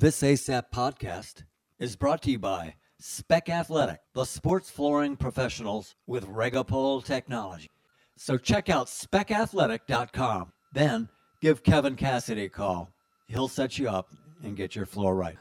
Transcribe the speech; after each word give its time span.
This 0.00 0.22
ASAP 0.22 0.70
podcast 0.72 1.42
is 1.78 1.94
brought 1.94 2.22
to 2.22 2.30
you 2.30 2.38
by 2.38 2.76
Spec 3.00 3.50
Athletic, 3.50 4.00
the 4.14 4.24
sports 4.24 4.70
flooring 4.70 5.14
professionals 5.14 5.94
with 6.06 6.26
Regupol 6.26 7.04
technology. 7.04 7.68
So 8.16 8.38
check 8.38 8.70
out 8.70 8.86
specathletic.com. 8.86 10.52
Then 10.72 11.10
give 11.42 11.62
Kevin 11.62 11.96
Cassidy 11.96 12.44
a 12.44 12.48
call. 12.48 12.90
He'll 13.26 13.46
set 13.46 13.78
you 13.78 13.90
up 13.90 14.08
and 14.42 14.56
get 14.56 14.74
your 14.74 14.86
floor 14.86 15.14
right. 15.14 15.36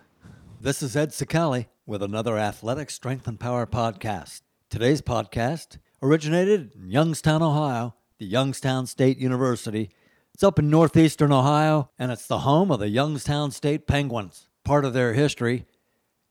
This 0.60 0.84
is 0.84 0.94
Ed 0.98 1.12
Sicali 1.12 1.68
with 1.86 2.04
another 2.04 2.38
Athletic 2.38 2.90
Strength 2.90 3.30
and 3.30 3.40
Power 3.40 3.66
podcast. 3.66 4.42
Today's 4.70 5.02
podcast 5.02 5.78
originated 6.04 6.74
in 6.76 6.92
Youngstown, 6.92 7.42
Ohio, 7.42 7.96
the 8.18 8.26
Youngstown 8.26 8.88
State 8.88 9.20
University. 9.20 9.90
It's 10.34 10.44
up 10.44 10.60
in 10.60 10.70
northeastern 10.70 11.32
Ohio, 11.32 11.92
and 11.98 12.12
it's 12.12 12.28
the 12.28 12.40
home 12.40 12.72
of 12.72 12.80
the 12.80 12.90
Youngstown 12.90 13.52
State 13.52 13.88
Penguins. 13.88 14.49
Part 14.70 14.86
of 14.86 14.94
their 14.94 15.14
history 15.14 15.66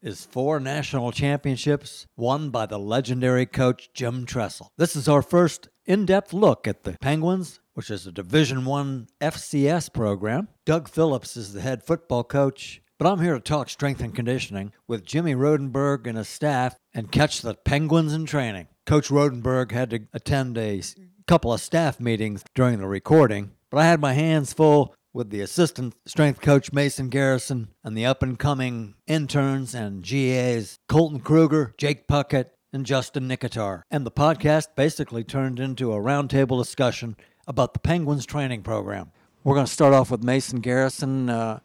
is 0.00 0.24
four 0.24 0.60
national 0.60 1.10
championships 1.10 2.06
won 2.16 2.50
by 2.50 2.66
the 2.66 2.78
legendary 2.78 3.46
coach 3.46 3.90
Jim 3.92 4.26
Tressel. 4.26 4.70
This 4.78 4.94
is 4.94 5.08
our 5.08 5.22
first 5.22 5.68
in-depth 5.86 6.32
look 6.32 6.68
at 6.68 6.84
the 6.84 6.96
Penguins, 7.00 7.58
which 7.74 7.90
is 7.90 8.06
a 8.06 8.12
Division 8.12 8.64
1 8.64 9.08
FCS 9.20 9.92
program. 9.92 10.46
Doug 10.64 10.88
Phillips 10.88 11.36
is 11.36 11.52
the 11.52 11.62
head 11.62 11.82
football 11.82 12.22
coach, 12.22 12.80
but 12.96 13.10
I'm 13.10 13.20
here 13.20 13.34
to 13.34 13.40
talk 13.40 13.68
strength 13.68 14.00
and 14.00 14.14
conditioning 14.14 14.72
with 14.86 15.04
Jimmy 15.04 15.34
Rodenberg 15.34 16.06
and 16.06 16.16
his 16.16 16.28
staff 16.28 16.76
and 16.94 17.10
catch 17.10 17.42
the 17.42 17.54
Penguins 17.54 18.14
in 18.14 18.24
training. 18.24 18.68
Coach 18.86 19.08
Rodenberg 19.08 19.72
had 19.72 19.90
to 19.90 20.02
attend 20.12 20.56
a 20.56 20.80
couple 21.26 21.52
of 21.52 21.60
staff 21.60 21.98
meetings 21.98 22.44
during 22.54 22.78
the 22.78 22.86
recording, 22.86 23.50
but 23.68 23.78
I 23.78 23.86
had 23.86 23.98
my 23.98 24.12
hands 24.12 24.52
full 24.52 24.94
with 25.18 25.30
the 25.30 25.40
assistant 25.40 25.96
strength 26.06 26.40
coach 26.40 26.72
Mason 26.72 27.08
Garrison 27.08 27.74
and 27.82 27.98
the 27.98 28.06
up 28.06 28.22
and 28.22 28.38
coming 28.38 28.94
interns 29.08 29.74
and 29.74 30.00
GAs 30.00 30.78
Colton 30.88 31.18
Kruger, 31.18 31.74
Jake 31.76 32.06
Puckett, 32.06 32.50
and 32.72 32.86
Justin 32.86 33.28
Nikitar. 33.28 33.82
And 33.90 34.06
the 34.06 34.12
podcast 34.12 34.68
basically 34.76 35.24
turned 35.24 35.58
into 35.58 35.92
a 35.92 35.96
roundtable 35.96 36.56
discussion 36.62 37.16
about 37.48 37.74
the 37.74 37.80
Penguins 37.80 38.26
training 38.26 38.62
program. 38.62 39.10
We're 39.42 39.54
going 39.54 39.66
to 39.66 39.72
start 39.72 39.92
off 39.92 40.12
with 40.12 40.22
Mason 40.22 40.60
Garrison. 40.60 41.28
Uh, 41.28 41.58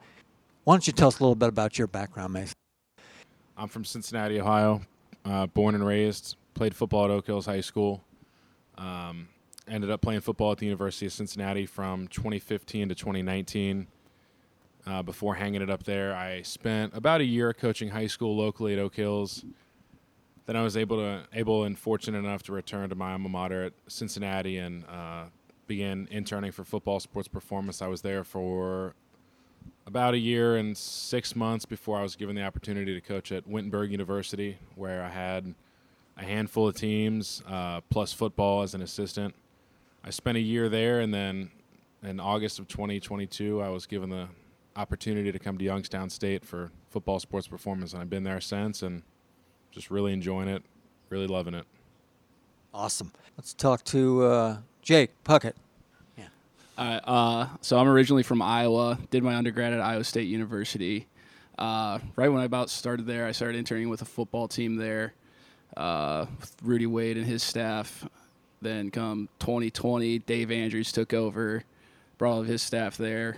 why 0.64 0.74
don't 0.74 0.88
you 0.88 0.94
tell 0.94 1.10
us 1.10 1.20
a 1.20 1.24
little 1.24 1.36
bit 1.36 1.50
about 1.50 1.78
your 1.78 1.88
background, 1.88 2.34
Mason? 2.34 2.56
I'm 3.56 3.68
from 3.68 3.86
Cincinnati, 3.86 4.42
Ohio, 4.42 4.82
uh, 5.26 5.46
born 5.46 5.76
and 5.76 5.86
raised. 5.86 6.38
Played 6.56 6.76
football 6.76 7.06
at 7.06 7.12
Oak 7.12 7.28
Hills 7.28 7.46
High 7.46 7.62
School. 7.62 8.04
Um, 8.80 9.28
ended 9.68 9.90
up 9.90 10.02
playing 10.02 10.22
football 10.22 10.52
at 10.52 10.58
the 10.58 10.66
University 10.66 11.06
of 11.06 11.14
Cincinnati 11.14 11.66
from 11.66 12.08
2015 12.08 12.90
to 12.90 12.96
2019. 12.96 13.88
Uh, 14.86 15.02
before 15.02 15.36
hanging 15.36 15.62
it 15.62 15.70
up 15.70 15.84
there, 15.84 16.14
I 16.14 16.42
spent 16.42 16.96
about 16.96 17.22
a 17.22 17.24
year 17.24 17.54
coaching 17.54 17.90
high 17.90 18.08
school 18.08 18.36
locally 18.36 18.74
at 18.74 18.80
Oak 18.80 18.96
Hills. 18.96 19.46
Then 20.46 20.58
I 20.58 20.62
was 20.62 20.76
able 20.76 20.98
to 20.98 21.24
able 21.34 21.64
and 21.64 21.80
fortunate 21.80 22.18
enough 22.18 22.44
to 22.44 22.52
return 22.52 22.90
to 22.90 22.96
my 22.96 23.14
alma 23.14 23.30
mater 23.30 23.64
at 23.64 23.74
Cincinnati 23.88 24.58
and 24.58 24.84
uh, 24.90 25.26
began 25.68 26.08
interning 26.12 26.52
for 26.52 26.66
football 26.66 27.00
sports 27.00 27.30
performance. 27.30 27.82
I 27.82 27.88
was 27.88 28.02
there 28.02 28.26
for 28.26 28.94
about 29.88 30.14
a 30.14 30.18
year 30.18 30.58
and 30.58 30.78
six 30.78 31.36
months 31.36 31.66
before 31.66 31.98
I 31.98 32.04
was 32.04 32.18
given 32.18 32.36
the 32.36 32.44
opportunity 32.44 32.94
to 32.94 33.02
coach 33.02 33.32
at 33.32 33.48
Wittenberg 33.48 33.92
University, 33.92 34.58
where 34.76 35.02
I 35.04 35.10
had 35.10 35.54
a 36.18 36.24
handful 36.24 36.68
of 36.68 36.76
teams 36.76 37.42
uh, 37.48 37.82
plus 37.90 38.12
football 38.12 38.64
as 38.64 38.74
an 38.74 38.82
assistant. 38.82 39.34
I 40.04 40.10
spent 40.10 40.38
a 40.38 40.42
year 40.42 40.70
there, 40.70 41.00
and 41.00 41.14
then 41.14 41.52
in 42.04 42.20
August 42.20 42.60
of 42.60 42.68
2022, 42.68 43.62
I 43.62 43.70
was 43.70 43.86
given 43.86 44.10
the 44.10 44.28
opportunity 44.76 45.32
to 45.32 45.40
come 45.40 45.58
to 45.58 45.64
Youngstown 45.64 46.10
State 46.10 46.44
for 46.44 46.72
football 46.90 47.20
sports 47.20 47.48
performance, 47.48 47.94
and 47.94 48.02
I've 48.02 48.10
been 48.10 48.24
there 48.24 48.42
since, 48.42 48.82
and 48.82 49.04
just 49.72 49.90
really 49.90 50.12
enjoying 50.12 50.50
it, 50.50 50.64
really 51.10 51.28
loving 51.28 51.54
it. 51.54 51.66
Awesome. 52.74 53.12
Let's 53.38 53.54
talk 53.54 53.84
to 53.86 54.24
uh, 54.24 54.58
Jake 54.82 55.12
Puckett. 55.24 55.54
Yeah. 56.18 56.26
Uh, 56.78 57.48
so 57.62 57.78
I'm 57.78 57.88
originally 57.88 58.24
from 58.24 58.42
Iowa. 58.42 58.98
Did 59.10 59.24
my 59.24 59.36
undergrad 59.36 59.74
at 59.74 59.80
Iowa 59.80 60.04
State 60.04 60.28
University. 60.28 61.08
Uh, 61.58 62.00
right 62.16 62.30
when 62.30 62.42
I 62.42 62.46
about 62.46 62.70
started 62.70 63.06
there, 63.06 63.26
I 63.26 63.32
started 63.32 63.58
interning 63.58 63.90
with 63.90 64.02
a 64.02 64.06
football 64.06 64.48
team 64.48 64.76
there 64.76 65.14
uh, 65.78 66.26
with 66.40 66.56
Rudy 66.64 66.88
Wade 66.88 67.18
and 67.18 67.26
his 67.26 67.44
staff. 67.44 68.08
Then 68.64 68.92
come 68.92 69.30
2020, 69.40 70.20
Dave 70.20 70.52
Andrews 70.52 70.92
took 70.92 71.14
over, 71.14 71.64
brought 72.18 72.32
all 72.32 72.40
of 72.40 72.48
his 72.48 72.62
staff 72.62 72.98
there. 72.98 73.38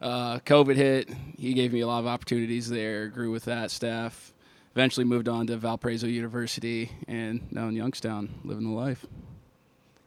Uh, 0.00 0.38
COVID 0.40 0.76
hit. 0.76 1.10
He 1.38 1.54
gave 1.54 1.72
me 1.72 1.80
a 1.80 1.86
lot 1.86 2.00
of 2.00 2.06
opportunities 2.06 2.68
there. 2.68 3.08
Grew 3.08 3.30
with 3.30 3.44
that 3.44 3.70
staff. 3.70 4.32
Eventually 4.72 5.04
moved 5.04 5.28
on 5.28 5.46
to 5.46 5.56
Valparaiso 5.56 6.06
University, 6.06 6.90
and 7.08 7.50
now 7.50 7.68
in 7.68 7.74
Youngstown, 7.74 8.28
living 8.44 8.64
the 8.64 8.76
life. 8.76 9.06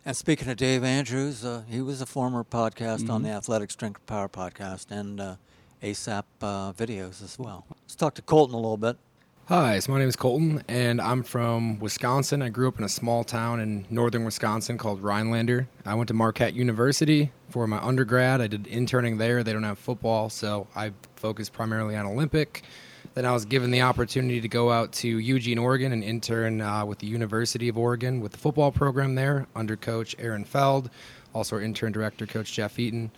And 0.06 0.16
speaking 0.16 0.48
of 0.48 0.58
Dave 0.58 0.84
Andrews, 0.84 1.44
uh, 1.44 1.64
he 1.68 1.82
was 1.82 2.02
a 2.02 2.06
former 2.06 2.44
podcast 2.44 3.00
mm-hmm. 3.00 3.12
on 3.12 3.24
the 3.24 3.30
Athletic 3.30 3.72
Strength 3.72 4.06
Power 4.06 4.30
podcast 4.30 4.92
and 4.92 5.20
uh, 5.20 5.36
ASAP 5.82 6.24
uh, 6.42 6.72
videos 6.74 7.24
as 7.24 7.38
well. 7.40 7.66
Let's 7.82 7.96
talk 7.96 8.14
to 8.16 8.22
Colton 8.22 8.54
a 8.54 8.58
little 8.58 8.78
bit. 8.78 8.98
Hi, 9.50 9.80
so 9.80 9.92
my 9.92 9.98
name 9.98 10.08
is 10.08 10.16
Colton, 10.16 10.64
and 10.68 11.02
I'm 11.02 11.24
from 11.24 11.80
Wisconsin. 11.80 12.44
I 12.44 12.50
grew 12.50 12.68
up 12.68 12.78
in 12.78 12.84
a 12.84 12.90
small 12.90 13.24
town 13.24 13.60
in 13.60 13.84
northern 13.90 14.24
Wisconsin 14.24 14.78
called 14.78 15.02
Rhinelander. 15.02 15.68
I 15.88 15.96
went 15.96 16.10
to 16.10 16.14
Marquette 16.14 16.54
University 16.54 17.32
for 17.50 17.66
my 17.66 17.80
undergrad. 17.80 18.42
I 18.42 18.46
did 18.46 18.68
interning 18.68 19.18
there. 19.18 19.44
They 19.44 19.52
don't 19.52 19.64
have 19.64 19.80
football, 19.80 20.30
so 20.30 20.68
I 20.76 20.92
focused 21.16 21.52
primarily 21.52 21.96
on 21.96 22.06
Olympic. 22.06 22.62
Then 23.16 23.26
I 23.26 23.32
was 23.32 23.44
given 23.44 23.72
the 23.72 23.82
opportunity 23.82 24.40
to 24.40 24.48
go 24.48 24.72
out 24.72 24.92
to 24.92 25.08
Eugene, 25.08 25.58
Oregon, 25.58 25.94
and 25.94 26.04
intern 26.04 26.62
uh, 26.62 26.86
with 26.86 27.00
the 27.00 27.08
University 27.08 27.70
of 27.70 27.76
Oregon 27.76 28.22
with 28.22 28.34
the 28.34 28.38
football 28.38 28.72
program 28.72 29.16
there 29.16 29.48
under 29.56 29.76
Coach 29.76 30.16
Aaron 30.20 30.46
Feld, 30.46 30.92
also 31.34 31.56
our 31.56 31.62
intern 31.64 31.92
director, 31.92 32.28
Coach 32.28 32.54
Jeff 32.54 32.78
Eaton. 32.78 33.10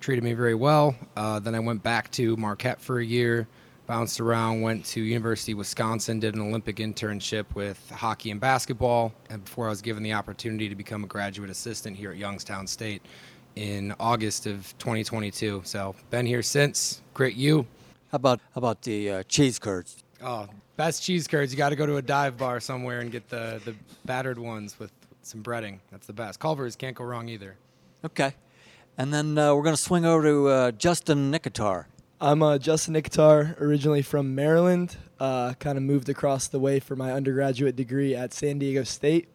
Treated 0.00 0.24
me 0.24 0.32
very 0.32 0.56
well. 0.56 0.96
Uh, 1.16 1.38
then 1.38 1.54
I 1.54 1.60
went 1.60 1.84
back 1.84 2.10
to 2.12 2.36
Marquette 2.36 2.80
for 2.80 2.98
a 2.98 3.04
year 3.04 3.46
bounced 3.86 4.20
around, 4.20 4.60
went 4.62 4.84
to 4.84 5.00
University 5.00 5.52
of 5.52 5.58
Wisconsin, 5.58 6.20
did 6.20 6.34
an 6.34 6.40
Olympic 6.40 6.76
internship 6.76 7.46
with 7.54 7.90
hockey 7.90 8.30
and 8.30 8.40
basketball, 8.40 9.12
and 9.30 9.44
before 9.44 9.66
I 9.66 9.70
was 9.70 9.82
given 9.82 10.02
the 10.02 10.12
opportunity 10.12 10.68
to 10.68 10.74
become 10.74 11.04
a 11.04 11.06
graduate 11.06 11.50
assistant 11.50 11.96
here 11.96 12.10
at 12.10 12.16
Youngstown 12.16 12.66
State 12.66 13.02
in 13.54 13.94
August 13.98 14.46
of 14.46 14.76
2022. 14.78 15.62
So 15.64 15.94
been 16.10 16.26
here 16.26 16.42
since. 16.42 17.00
Great 17.14 17.36
you. 17.36 17.66
How 18.12 18.16
about 18.16 18.40
how 18.54 18.58
about 18.58 18.82
the 18.82 19.10
uh, 19.10 19.22
cheese 19.24 19.58
curds? 19.58 20.02
Oh, 20.22 20.46
best 20.76 21.02
cheese 21.02 21.26
curds. 21.26 21.52
You 21.52 21.58
got 21.58 21.70
to 21.70 21.76
go 21.76 21.86
to 21.86 21.96
a 21.96 22.02
dive 22.02 22.36
bar 22.36 22.60
somewhere 22.60 23.00
and 23.00 23.10
get 23.10 23.28
the 23.28 23.60
the 23.64 23.74
battered 24.04 24.38
ones 24.38 24.78
with 24.78 24.92
some 25.22 25.42
breading. 25.42 25.80
That's 25.90 26.06
the 26.06 26.12
best. 26.12 26.38
Culver's 26.38 26.76
can't 26.76 26.96
go 26.96 27.04
wrong 27.04 27.28
either. 27.28 27.56
Okay. 28.04 28.34
And 28.98 29.12
then 29.12 29.36
uh, 29.36 29.54
we're 29.54 29.62
going 29.62 29.76
to 29.76 29.82
swing 29.82 30.06
over 30.06 30.22
to 30.22 30.48
uh, 30.48 30.70
Justin 30.72 31.30
Nikitar. 31.30 31.86
I'm 32.18 32.42
uh, 32.42 32.56
Justin 32.56 32.94
Nikitar, 32.94 33.60
originally 33.60 34.00
from 34.00 34.34
Maryland. 34.34 34.96
Uh, 35.20 35.52
kind 35.54 35.76
of 35.76 35.84
moved 35.84 36.08
across 36.08 36.48
the 36.48 36.58
way 36.58 36.80
for 36.80 36.96
my 36.96 37.12
undergraduate 37.12 37.76
degree 37.76 38.14
at 38.14 38.32
San 38.32 38.58
Diego 38.58 38.84
State, 38.84 39.28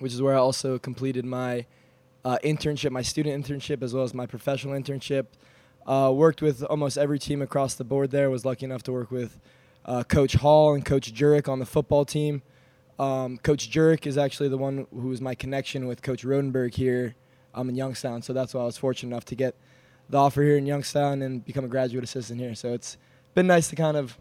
which 0.00 0.12
is 0.12 0.20
where 0.20 0.34
I 0.34 0.38
also 0.38 0.80
completed 0.80 1.24
my 1.24 1.64
uh, 2.24 2.38
internship, 2.42 2.90
my 2.90 3.02
student 3.02 3.46
internship, 3.46 3.84
as 3.84 3.94
well 3.94 4.02
as 4.02 4.14
my 4.14 4.26
professional 4.26 4.74
internship. 4.74 5.26
Uh, 5.86 6.10
worked 6.12 6.42
with 6.42 6.64
almost 6.64 6.98
every 6.98 7.20
team 7.20 7.40
across 7.40 7.74
the 7.74 7.84
board 7.84 8.10
there. 8.10 8.30
Was 8.30 8.44
lucky 8.44 8.64
enough 8.64 8.82
to 8.84 8.92
work 8.92 9.12
with 9.12 9.38
uh, 9.84 10.02
Coach 10.02 10.32
Hall 10.32 10.74
and 10.74 10.84
Coach 10.84 11.14
Jurek 11.14 11.48
on 11.48 11.60
the 11.60 11.66
football 11.66 12.04
team. 12.04 12.42
Um, 12.98 13.38
Coach 13.38 13.70
Jurek 13.70 14.08
is 14.08 14.18
actually 14.18 14.48
the 14.48 14.58
one 14.58 14.88
who 14.90 15.06
was 15.06 15.20
my 15.20 15.36
connection 15.36 15.86
with 15.86 16.02
Coach 16.02 16.24
Rodenberg 16.24 16.74
here 16.74 17.14
um, 17.54 17.68
in 17.68 17.76
Youngstown. 17.76 18.22
So 18.22 18.32
that's 18.32 18.54
why 18.54 18.62
I 18.62 18.64
was 18.64 18.76
fortunate 18.76 19.10
enough 19.12 19.24
to 19.26 19.36
get– 19.36 19.54
the 20.08 20.16
offer 20.16 20.42
here 20.42 20.56
in 20.56 20.66
Youngstown 20.66 21.22
and 21.22 21.44
become 21.44 21.64
a 21.64 21.68
graduate 21.68 22.04
assistant 22.04 22.40
here. 22.40 22.54
So 22.54 22.72
it's 22.72 22.96
been 23.34 23.46
nice 23.46 23.68
to 23.68 23.76
kind 23.76 23.96
of 23.96 24.18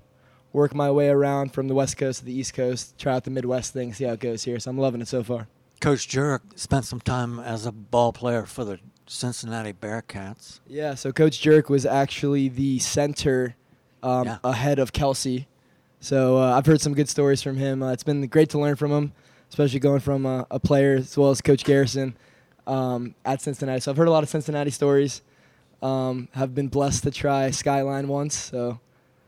work 0.54 0.74
my 0.74 0.90
way 0.92 1.10
around 1.10 1.54
from 1.54 1.68
the 1.68 1.76
West 1.76 1.98
Coast 1.98 2.20
to 2.20 2.26
the 2.26 2.34
East 2.34 2.54
Coast, 2.54 2.98
try 2.98 3.14
out 3.14 3.24
the 3.24 3.32
Midwest 3.32 3.74
thing, 3.74 3.94
see 3.94 4.06
how 4.06 4.14
it 4.14 4.20
goes 4.20 4.44
here. 4.44 4.60
So 4.60 4.72
I'm 4.72 4.78
loving 4.78 5.02
it 5.02 5.08
so 5.08 5.24
far. 5.24 5.48
Coach 5.80 6.08
Jurek 6.08 6.42
spent 6.56 6.86
some 6.86 7.00
time 7.00 7.40
as 7.40 7.66
a 7.66 7.72
ball 7.72 8.12
player 8.12 8.46
for 8.46 8.66
the 8.66 8.80
Cincinnati 9.06 9.74
Bearcats. 9.74 10.60
Yeah, 10.68 10.96
so 10.96 11.12
Coach 11.12 11.40
Jurek 11.42 11.70
was 11.70 11.86
actually 11.86 12.50
the 12.50 12.80
center 12.80 13.56
um, 14.02 14.26
yeah. 14.26 14.38
ahead 14.44 14.80
of 14.80 14.94
Kelsey. 14.94 15.48
So 16.00 16.38
uh, 16.38 16.58
I've 16.58 16.66
heard 16.66 16.82
some 16.82 16.94
good 16.94 17.10
stories 17.10 17.42
from 17.42 17.58
him. 17.58 17.82
Uh, 17.82 17.92
it's 17.92 18.04
been 18.04 18.26
great 18.28 18.50
to 18.50 18.60
learn 18.60 18.76
from 18.76 18.92
him, 18.92 19.14
especially 19.50 19.80
going 19.80 20.00
from 20.00 20.26
uh, 20.26 20.46
a 20.52 20.60
player 20.60 20.96
as 20.96 21.18
well 21.18 21.30
as 21.30 21.42
Coach 21.42 21.64
Garrison 21.64 22.16
um, 22.66 23.16
at 23.26 23.42
Cincinnati. 23.42 23.80
So 23.80 23.92
I've 23.92 23.98
heard 23.98 24.08
a 24.08 24.12
lot 24.12 24.24
of 24.24 24.30
Cincinnati 24.30 24.72
stories. 24.72 25.22
Um, 25.82 26.28
have 26.34 26.56
been 26.56 26.70
blessed 26.70 27.04
to 27.04 27.12
try 27.12 27.52
Skyline 27.52 28.08
once, 28.08 28.36
so 28.36 28.80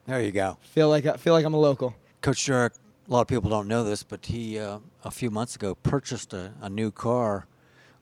there 0.07 0.22
you 0.22 0.31
go. 0.31 0.57
Feel 0.62 0.90
like 0.90 1.06
I 1.06 1.18
feel 1.18 1.34
like 1.34 1.46
I'm 1.46 1.54
a 1.54 1.60
local. 1.60 1.96
Coach 2.22 2.38
Jurek, 2.46 2.72
a 3.07 3.12
lot 3.12 3.22
of 3.22 3.28
people 3.28 3.50
don't 3.50 3.68
know 3.68 3.84
this, 3.84 4.01
but 4.01 4.25
he 4.25 4.57
uh, 4.57 4.80
a 5.04 5.12
few 5.12 5.30
months 5.30 5.56
ago 5.56 5.75
purchased 5.75 6.34
a, 6.34 6.54
a 6.62 6.69
new 6.69 6.92
car 6.92 7.46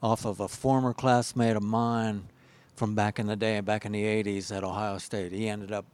off 0.02 0.26
of 0.26 0.40
a 0.40 0.48
former 0.48 0.94
classmate 0.94 1.58
of 1.58 1.64
mine 1.64 2.30
from 2.76 2.96
back 2.96 3.20
in 3.20 3.28
the 3.28 3.36
day, 3.36 3.60
back 3.60 3.86
in 3.86 3.92
the 3.92 4.04
'80s 4.04 4.56
at 4.56 4.64
Ohio 4.64 4.98
State. 4.98 5.34
He 5.34 5.50
ended 5.50 5.72
up 5.74 5.86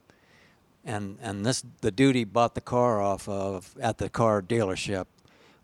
and 0.85 1.17
and 1.21 1.45
this 1.45 1.63
the 1.81 1.91
dude 1.91 2.15
he 2.15 2.23
bought 2.23 2.55
the 2.55 2.61
car 2.61 3.01
off 3.01 3.27
of 3.27 3.75
at 3.81 3.97
the 3.97 4.09
car 4.09 4.41
dealership 4.41 5.05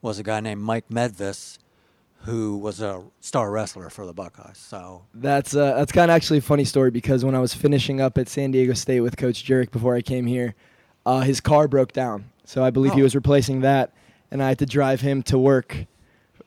was 0.02 0.18
a 0.18 0.24
guy 0.24 0.40
named 0.40 0.62
Mike 0.62 0.88
Medvis, 0.90 1.58
who 2.24 2.58
was 2.58 2.82
a 2.82 3.02
star 3.22 3.50
wrestler 3.52 3.90
for 3.90 4.06
the 4.06 4.14
Buckeyes. 4.14 4.58
So 4.58 5.04
That's 5.14 5.56
uh, 5.56 5.76
that's 5.76 5.92
kind 5.92 6.12
of 6.12 6.16
actually 6.16 6.40
a 6.40 6.42
funny 6.42 6.66
story 6.66 6.92
because 6.92 7.24
when 7.26 7.36
I 7.36 7.40
was 7.40 7.54
finishing 7.54 8.02
up 8.02 8.18
at 8.18 8.28
San 8.30 8.52
Diego 8.52 8.74
State 8.74 9.02
with 9.02 9.18
Coach 9.18 9.44
Jurek 9.46 9.72
before 9.72 9.96
I 9.96 10.02
came 10.02 10.26
here, 10.26 10.56
uh, 11.06 11.22
his 11.22 11.40
car 11.40 11.68
broke 11.68 11.94
down. 11.94 12.30
So 12.46 12.64
I 12.64 12.70
believe 12.72 12.94
he 12.94 13.02
Oh. 13.02 13.04
was 13.04 13.16
replacing 13.16 13.62
that, 13.62 13.94
and 14.32 14.44
I 14.44 14.50
had 14.50 14.60
to 14.60 14.66
drive 14.66 15.02
him 15.02 15.24
to 15.24 15.38
work 15.38 15.86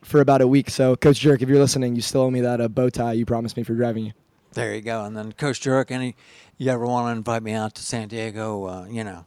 for 0.03 0.21
about 0.21 0.41
a 0.41 0.47
week. 0.49 0.69
So 0.69 0.97
Coach 0.97 1.21
Jurek, 1.21 1.43
if 1.43 1.49
you're 1.49 1.59
listening, 1.61 1.95
you 1.97 2.03
still 2.03 2.23
owe 2.23 2.31
me 2.31 2.41
that 2.41 2.61
uh, 2.61 2.69
bow 2.69 2.91
tie 2.91 3.13
you 3.13 3.25
promised 3.25 3.57
me 3.57 3.63
for 3.63 3.75
driving 3.75 4.07
you. 4.07 4.13
there 4.55 4.75
you 4.75 4.83
go. 4.83 5.05
And 5.05 5.17
then 5.17 5.33
Coach 5.33 5.61
Jurek, 5.61 5.91
any 5.91 6.15
you 6.59 6.71
ever 6.71 6.85
want 6.87 7.07
to 7.07 7.13
invite 7.17 7.43
me 7.43 7.53
out 7.55 7.75
to 7.77 7.83
San 7.83 8.09
Diego? 8.09 8.67
Uh, 8.67 8.87
you 8.91 9.05
know, 9.05 9.25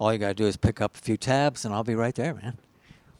all 0.00 0.12
you 0.12 0.18
gotta 0.18 0.34
do 0.34 0.46
is 0.46 0.56
pick 0.56 0.80
up 0.80 0.96
a 0.96 0.98
few 0.98 1.16
tabs, 1.16 1.64
and 1.64 1.72
I'll 1.72 1.84
be 1.84 1.94
right 1.94 2.14
there, 2.14 2.34
man. 2.34 2.58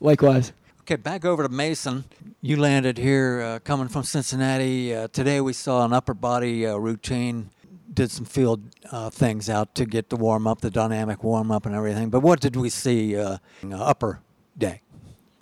Likewise. 0.00 0.52
Okay, 0.84 0.96
back 0.96 1.24
over 1.24 1.42
to 1.42 1.48
Mason. 1.48 2.04
You 2.42 2.58
landed 2.58 2.98
here 2.98 3.40
uh, 3.40 3.58
coming 3.60 3.88
from 3.88 4.02
Cincinnati. 4.02 4.94
Uh, 4.94 5.08
today 5.08 5.40
we 5.40 5.54
saw 5.54 5.82
an 5.86 5.94
upper 5.94 6.12
body 6.12 6.66
uh, 6.66 6.76
routine. 6.76 7.48
Did 7.94 8.10
some 8.10 8.26
field 8.26 8.62
uh, 8.92 9.08
things 9.08 9.48
out 9.48 9.74
to 9.76 9.86
get 9.86 10.10
the 10.10 10.16
warm 10.16 10.46
up, 10.46 10.60
the 10.60 10.70
dynamic 10.70 11.24
warm 11.24 11.50
up, 11.50 11.64
and 11.64 11.74
everything. 11.74 12.10
But 12.10 12.20
what 12.20 12.38
did 12.38 12.54
we 12.54 12.68
see 12.68 13.16
uh, 13.16 13.38
upper 13.72 14.20
day? 14.58 14.82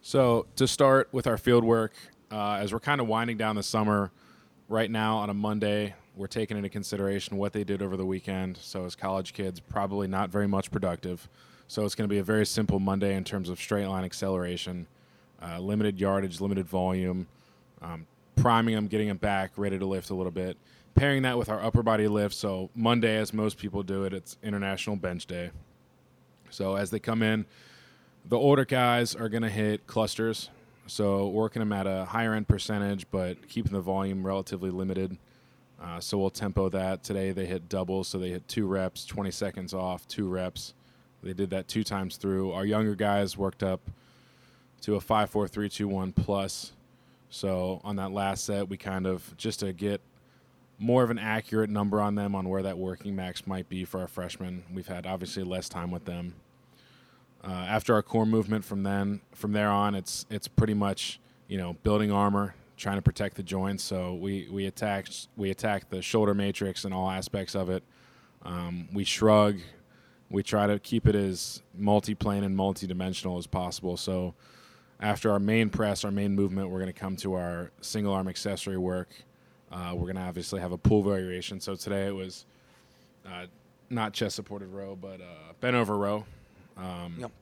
So 0.00 0.46
to 0.54 0.68
start 0.68 1.08
with 1.10 1.26
our 1.26 1.36
field 1.36 1.64
work, 1.64 1.94
uh, 2.30 2.58
as 2.60 2.72
we're 2.72 2.78
kind 2.78 3.00
of 3.00 3.08
winding 3.08 3.36
down 3.36 3.56
the 3.56 3.64
summer, 3.64 4.12
right 4.68 4.92
now 4.92 5.16
on 5.16 5.28
a 5.28 5.34
Monday, 5.34 5.96
we're 6.14 6.28
taking 6.28 6.56
into 6.56 6.68
consideration 6.68 7.36
what 7.36 7.52
they 7.52 7.64
did 7.64 7.82
over 7.82 7.96
the 7.96 8.06
weekend. 8.06 8.58
So 8.58 8.84
as 8.84 8.94
college 8.94 9.32
kids, 9.32 9.58
probably 9.58 10.06
not 10.06 10.30
very 10.30 10.46
much 10.46 10.70
productive. 10.70 11.28
So 11.66 11.84
it's 11.84 11.96
going 11.96 12.08
to 12.08 12.12
be 12.12 12.20
a 12.20 12.24
very 12.24 12.46
simple 12.46 12.78
Monday 12.78 13.16
in 13.16 13.24
terms 13.24 13.48
of 13.48 13.58
straight 13.58 13.86
line 13.86 14.04
acceleration, 14.04 14.86
uh, 15.42 15.58
limited 15.58 15.98
yardage, 15.98 16.40
limited 16.40 16.66
volume, 16.66 17.26
um, 17.80 18.06
priming 18.36 18.74
them, 18.74 18.86
getting 18.86 19.08
them 19.08 19.16
back, 19.16 19.52
ready 19.56 19.78
to 19.78 19.86
lift 19.86 20.10
a 20.10 20.14
little 20.14 20.32
bit. 20.32 20.56
Pairing 20.94 21.22
that 21.22 21.38
with 21.38 21.48
our 21.48 21.62
upper 21.62 21.82
body 21.82 22.06
lift. 22.06 22.34
So 22.34 22.70
Monday, 22.74 23.16
as 23.16 23.32
most 23.32 23.58
people 23.58 23.82
do 23.82 24.04
it, 24.04 24.12
it's 24.12 24.36
International 24.42 24.96
Bench 24.96 25.26
Day. 25.26 25.50
So 26.50 26.76
as 26.76 26.90
they 26.90 26.98
come 26.98 27.22
in, 27.22 27.46
the 28.26 28.36
older 28.36 28.64
guys 28.64 29.14
are 29.14 29.28
going 29.28 29.42
to 29.42 29.48
hit 29.48 29.86
clusters, 29.86 30.50
so 30.86 31.26
working 31.28 31.60
them 31.60 31.72
at 31.72 31.86
a 31.86 32.04
higher 32.04 32.34
end 32.34 32.46
percentage, 32.46 33.06
but 33.10 33.48
keeping 33.48 33.72
the 33.72 33.80
volume 33.80 34.24
relatively 34.24 34.70
limited. 34.70 35.16
Uh, 35.82 35.98
so 35.98 36.18
we'll 36.18 36.30
tempo 36.30 36.68
that. 36.68 37.02
Today 37.02 37.32
they 37.32 37.46
hit 37.46 37.68
doubles, 37.68 38.06
so 38.06 38.18
they 38.18 38.30
hit 38.30 38.46
two 38.46 38.66
reps, 38.66 39.04
20 39.04 39.30
seconds 39.32 39.74
off, 39.74 40.06
two 40.06 40.28
reps. 40.28 40.74
They 41.22 41.32
did 41.32 41.50
that 41.50 41.68
two 41.68 41.82
times 41.82 42.16
through. 42.16 42.52
Our 42.52 42.64
younger 42.64 42.94
guys 42.94 43.36
worked 43.36 43.62
up 43.62 43.80
to 44.82 44.96
a 44.96 45.00
5 45.00 45.30
4 45.30 45.48
3 45.48 45.68
2 45.68 45.88
1 45.88 46.12
plus. 46.12 46.72
So 47.30 47.80
on 47.82 47.96
that 47.96 48.12
last 48.12 48.44
set, 48.44 48.68
we 48.68 48.76
kind 48.76 49.06
of, 49.06 49.34
just 49.36 49.60
to 49.60 49.72
get 49.72 50.02
more 50.78 51.02
of 51.02 51.10
an 51.10 51.18
accurate 51.18 51.70
number 51.70 52.00
on 52.00 52.14
them 52.14 52.34
on 52.34 52.48
where 52.48 52.62
that 52.62 52.76
working 52.76 53.16
max 53.16 53.46
might 53.46 53.68
be 53.68 53.84
for 53.84 54.00
our 54.00 54.08
freshmen, 54.08 54.64
we've 54.74 54.88
had 54.88 55.06
obviously 55.06 55.44
less 55.44 55.68
time 55.68 55.90
with 55.90 56.04
them. 56.04 56.34
Uh, 57.44 57.66
after 57.68 57.94
our 57.94 58.02
core 58.02 58.26
movement 58.26 58.64
from 58.64 58.82
then 58.82 59.20
from 59.32 59.52
there 59.52 59.70
on, 59.70 59.94
it's 59.94 60.26
it's 60.30 60.46
pretty 60.46 60.74
much 60.74 61.18
you 61.48 61.58
know 61.58 61.74
building 61.82 62.12
armor, 62.12 62.54
trying 62.76 62.96
to 62.96 63.02
protect 63.02 63.36
the 63.36 63.42
joints. 63.42 63.82
So 63.82 64.14
we 64.14 64.48
we 64.50 64.66
attack 64.66 65.08
we 65.36 65.50
attack 65.50 65.88
the 65.88 66.02
shoulder 66.02 66.34
matrix 66.34 66.84
and 66.84 66.94
all 66.94 67.10
aspects 67.10 67.56
of 67.56 67.68
it. 67.68 67.82
Um, 68.42 68.88
we 68.92 69.04
shrug. 69.04 69.58
We 70.30 70.42
try 70.42 70.66
to 70.66 70.78
keep 70.78 71.06
it 71.06 71.14
as 71.14 71.62
multi-plane 71.76 72.42
and 72.42 72.56
multi-dimensional 72.56 73.36
as 73.38 73.46
possible. 73.46 73.96
So 73.96 74.34
after 75.02 75.32
our 75.32 75.40
main 75.40 75.68
press, 75.68 76.04
our 76.04 76.12
main 76.12 76.34
movement, 76.34 76.70
we're 76.70 76.78
going 76.78 76.92
to 76.92 76.98
come 76.98 77.16
to 77.16 77.34
our 77.34 77.72
single 77.80 78.14
arm 78.14 78.28
accessory 78.28 78.78
work. 78.78 79.08
Uh, 79.70 79.90
we're 79.94 80.04
going 80.04 80.16
to 80.16 80.22
obviously 80.22 80.60
have 80.60 80.70
a 80.70 80.78
pull 80.78 81.02
variation. 81.02 81.60
So 81.60 81.74
today 81.74 82.06
it 82.06 82.14
was 82.14 82.46
uh, 83.26 83.46
not 83.90 84.12
chest 84.12 84.36
supported 84.36 84.68
row, 84.68 84.96
but 84.98 85.20
uh, 85.20 85.52
bent 85.60 85.74
over 85.76 85.98
row. 85.98 86.24
Um, 86.76 87.16
Yep. 87.18 87.32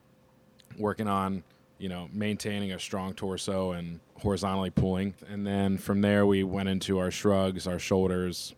Working 0.77 1.07
on, 1.07 1.43
you 1.77 1.89
know, 1.89 2.09
maintaining 2.13 2.71
a 2.71 2.79
strong 2.79 3.13
torso 3.13 3.73
and 3.73 3.99
horizontally 4.19 4.69
pulling. 4.69 5.13
And 5.29 5.45
then 5.45 5.77
from 5.77 6.01
there, 6.01 6.25
we 6.25 6.43
went 6.43 6.69
into 6.69 6.97
our 6.97 7.11
shrugs, 7.11 7.67
our 7.67 7.77
shoulders. 7.77 8.55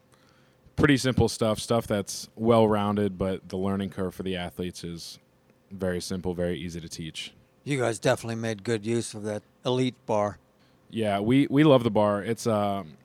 Pretty 0.75 0.97
simple 0.97 1.27
stuff, 1.27 1.59
stuff 1.59 1.87
that's 1.87 2.29
well 2.35 2.67
rounded, 2.67 3.17
but 3.17 3.49
the 3.49 3.57
learning 3.57 3.89
curve 3.89 4.13
for 4.13 4.23
the 4.23 4.35
athletes 4.37 4.83
is 4.83 5.19
very 5.71 5.99
simple, 5.99 6.33
very 6.33 6.57
easy 6.57 6.79
to 6.79 6.89
teach. 6.89 7.33
You 7.63 7.79
guys 7.79 7.99
definitely 7.99 8.35
made 8.35 8.63
good 8.63 8.85
use 8.85 9.13
of 9.13 9.23
that 9.23 9.43
elite 9.65 9.95
bar. 10.05 10.37
Yeah, 10.89 11.19
we, 11.19 11.47
we 11.49 11.63
love 11.63 11.83
the 11.83 11.91
bar. 11.91 12.21
It's 12.21 12.45
um, 12.45 12.97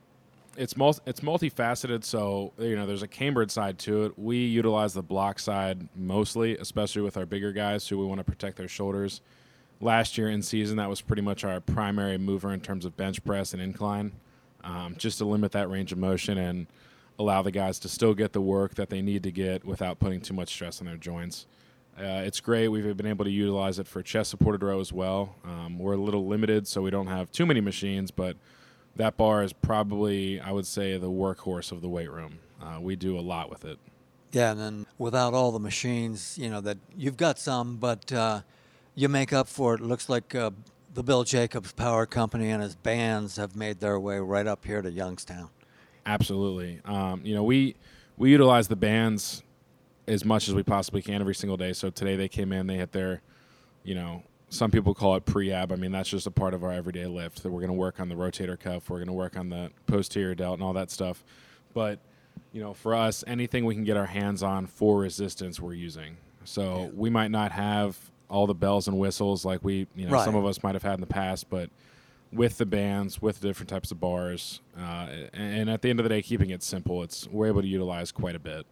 it's 0.56 0.76
mul- 0.76 0.98
it's 1.06 1.20
multifaceted. 1.20 2.04
So 2.04 2.52
you 2.58 2.76
know, 2.76 2.84
there's 2.84 3.02
a 3.02 3.08
cambered 3.08 3.50
side 3.50 3.78
to 3.80 4.04
it. 4.04 4.18
We 4.18 4.38
utilize 4.38 4.94
the 4.94 5.02
block 5.02 5.38
side 5.38 5.88
mostly, 5.96 6.58
especially 6.58 7.02
with 7.02 7.16
our 7.16 7.24
bigger 7.24 7.52
guys 7.52 7.86
who 7.88 7.98
we 7.98 8.04
want 8.04 8.18
to 8.18 8.24
protect 8.24 8.56
their 8.56 8.68
shoulders. 8.68 9.20
Last 9.80 10.18
year 10.18 10.28
in 10.28 10.42
season, 10.42 10.76
that 10.78 10.88
was 10.88 11.00
pretty 11.00 11.22
much 11.22 11.44
our 11.44 11.60
primary 11.60 12.18
mover 12.18 12.52
in 12.52 12.60
terms 12.60 12.84
of 12.84 12.96
bench 12.96 13.24
press 13.24 13.52
and 13.52 13.62
incline, 13.62 14.10
um, 14.64 14.96
just 14.98 15.18
to 15.18 15.24
limit 15.24 15.52
that 15.52 15.70
range 15.70 15.92
of 15.92 15.98
motion 15.98 16.36
and 16.36 16.66
allow 17.16 17.42
the 17.42 17.52
guys 17.52 17.78
to 17.80 17.88
still 17.88 18.12
get 18.12 18.32
the 18.32 18.40
work 18.40 18.74
that 18.74 18.90
they 18.90 19.00
need 19.00 19.22
to 19.22 19.30
get 19.30 19.64
without 19.64 20.00
putting 20.00 20.20
too 20.20 20.34
much 20.34 20.48
stress 20.48 20.80
on 20.80 20.86
their 20.86 20.96
joints. 20.96 21.46
Uh, 21.98 22.22
it's 22.24 22.40
great. 22.40 22.68
We've 22.68 22.96
been 22.96 23.06
able 23.06 23.24
to 23.24 23.30
utilize 23.30 23.78
it 23.78 23.88
for 23.88 24.02
chest 24.02 24.30
supported 24.30 24.62
row 24.62 24.78
as 24.78 24.92
well. 24.92 25.34
Um, 25.44 25.78
we're 25.78 25.94
a 25.94 25.98
little 25.98 26.26
limited, 26.26 26.68
so 26.68 26.80
we 26.82 26.90
don't 26.90 27.08
have 27.08 27.32
too 27.32 27.44
many 27.44 27.60
machines, 27.60 28.12
but 28.12 28.36
that 28.96 29.16
bar 29.16 29.42
is 29.42 29.52
probably, 29.52 30.40
I 30.40 30.52
would 30.52 30.66
say, 30.66 30.96
the 30.96 31.10
workhorse 31.10 31.72
of 31.72 31.80
the 31.80 31.88
weight 31.88 32.10
room. 32.10 32.38
Uh, 32.62 32.78
we 32.80 32.94
do 32.94 33.18
a 33.18 33.20
lot 33.20 33.50
with 33.50 33.64
it. 33.64 33.78
Yeah, 34.30 34.52
and 34.52 34.60
then 34.60 34.86
without 34.98 35.34
all 35.34 35.50
the 35.50 35.58
machines, 35.58 36.36
you 36.38 36.50
know 36.50 36.60
that 36.60 36.78
you've 36.96 37.16
got 37.16 37.38
some, 37.38 37.76
but 37.76 38.12
uh, 38.12 38.42
you 38.94 39.08
make 39.08 39.32
up 39.32 39.48
for 39.48 39.74
it. 39.74 39.80
Looks 39.80 40.08
like 40.08 40.34
uh, 40.34 40.50
the 40.92 41.02
Bill 41.02 41.24
Jacobs 41.24 41.72
Power 41.72 42.06
Company 42.06 42.50
and 42.50 42.62
his 42.62 42.74
bands 42.74 43.36
have 43.36 43.56
made 43.56 43.80
their 43.80 43.98
way 43.98 44.18
right 44.18 44.46
up 44.46 44.64
here 44.64 44.82
to 44.82 44.90
Youngstown. 44.90 45.48
Absolutely. 46.04 46.80
Um, 46.84 47.22
you 47.24 47.34
know, 47.34 47.42
we 47.42 47.76
we 48.16 48.30
utilize 48.30 48.68
the 48.68 48.76
bands 48.76 49.42
as 50.08 50.24
much 50.24 50.48
as 50.48 50.54
we 50.54 50.62
possibly 50.62 51.02
can 51.02 51.20
every 51.20 51.34
single 51.34 51.56
day. 51.56 51.72
So 51.72 51.90
today 51.90 52.16
they 52.16 52.28
came 52.28 52.52
in, 52.52 52.66
they 52.66 52.76
hit 52.76 52.92
their, 52.92 53.22
you 53.84 53.94
know, 53.94 54.22
some 54.50 54.70
people 54.70 54.94
call 54.94 55.14
it 55.16 55.26
pre-ab. 55.26 55.72
I 55.72 55.76
mean, 55.76 55.92
that's 55.92 56.08
just 56.08 56.26
a 56.26 56.30
part 56.30 56.54
of 56.54 56.64
our 56.64 56.72
everyday 56.72 57.06
lift. 57.06 57.42
That 57.42 57.50
we're 57.50 57.60
going 57.60 57.68
to 57.68 57.74
work 57.74 58.00
on 58.00 58.08
the 58.08 58.14
rotator 58.14 58.58
cuff, 58.58 58.88
we're 58.88 58.96
going 58.98 59.08
to 59.08 59.12
work 59.12 59.36
on 59.36 59.50
the 59.50 59.70
posterior 59.86 60.34
delt, 60.34 60.54
and 60.54 60.62
all 60.62 60.72
that 60.72 60.90
stuff. 60.90 61.22
But 61.74 61.98
you 62.52 62.62
know, 62.62 62.72
for 62.72 62.94
us, 62.94 63.22
anything 63.26 63.64
we 63.64 63.74
can 63.74 63.84
get 63.84 63.96
our 63.96 64.06
hands 64.06 64.42
on 64.42 64.66
for 64.66 64.98
resistance, 65.00 65.60
we're 65.60 65.74
using. 65.74 66.16
So 66.44 66.90
we 66.94 67.10
might 67.10 67.30
not 67.30 67.52
have 67.52 67.98
all 68.30 68.46
the 68.46 68.54
bells 68.54 68.88
and 68.88 68.98
whistles 68.98 69.44
like 69.44 69.62
we, 69.62 69.86
you 69.94 70.06
know, 70.06 70.12
some 70.24 70.34
of 70.34 70.46
us 70.46 70.62
might 70.62 70.74
have 70.74 70.82
had 70.82 70.94
in 70.94 71.00
the 71.00 71.06
past, 71.06 71.50
but 71.50 71.68
with 72.32 72.58
the 72.58 72.66
bands, 72.66 73.20
with 73.20 73.40
the 73.40 73.48
different 73.48 73.68
types 73.68 73.90
of 73.90 74.00
bars, 74.00 74.60
uh, 74.78 75.08
and 75.34 75.68
at 75.68 75.82
the 75.82 75.90
end 75.90 75.98
of 75.98 76.04
the 76.04 76.10
day, 76.10 76.22
keeping 76.22 76.50
it 76.50 76.62
simple, 76.62 77.02
it's 77.02 77.26
we're 77.28 77.46
able 77.48 77.60
to 77.60 77.68
utilize 77.68 78.12
quite 78.12 78.34
a 78.34 78.38
bit. 78.38 78.66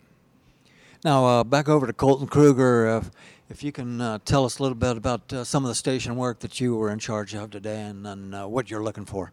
Now, 1.06 1.24
uh, 1.24 1.44
back 1.44 1.68
over 1.68 1.86
to 1.86 1.92
Colton 1.92 2.26
Kruger. 2.26 2.88
Uh, 2.88 3.04
if 3.48 3.62
you 3.62 3.70
can 3.70 4.00
uh, 4.00 4.18
tell 4.24 4.44
us 4.44 4.58
a 4.58 4.62
little 4.64 4.74
bit 4.74 4.96
about 4.96 5.32
some 5.46 5.64
of 5.64 5.68
the 5.68 5.74
station 5.76 6.16
work 6.16 6.40
that 6.40 6.60
you 6.60 6.74
were 6.74 6.90
in 6.90 6.98
charge 6.98 7.32
of 7.32 7.52
today 7.52 7.82
and, 7.82 8.04
and 8.04 8.50
what 8.50 8.72
you're 8.72 8.82
looking 8.82 9.04
for. 9.04 9.30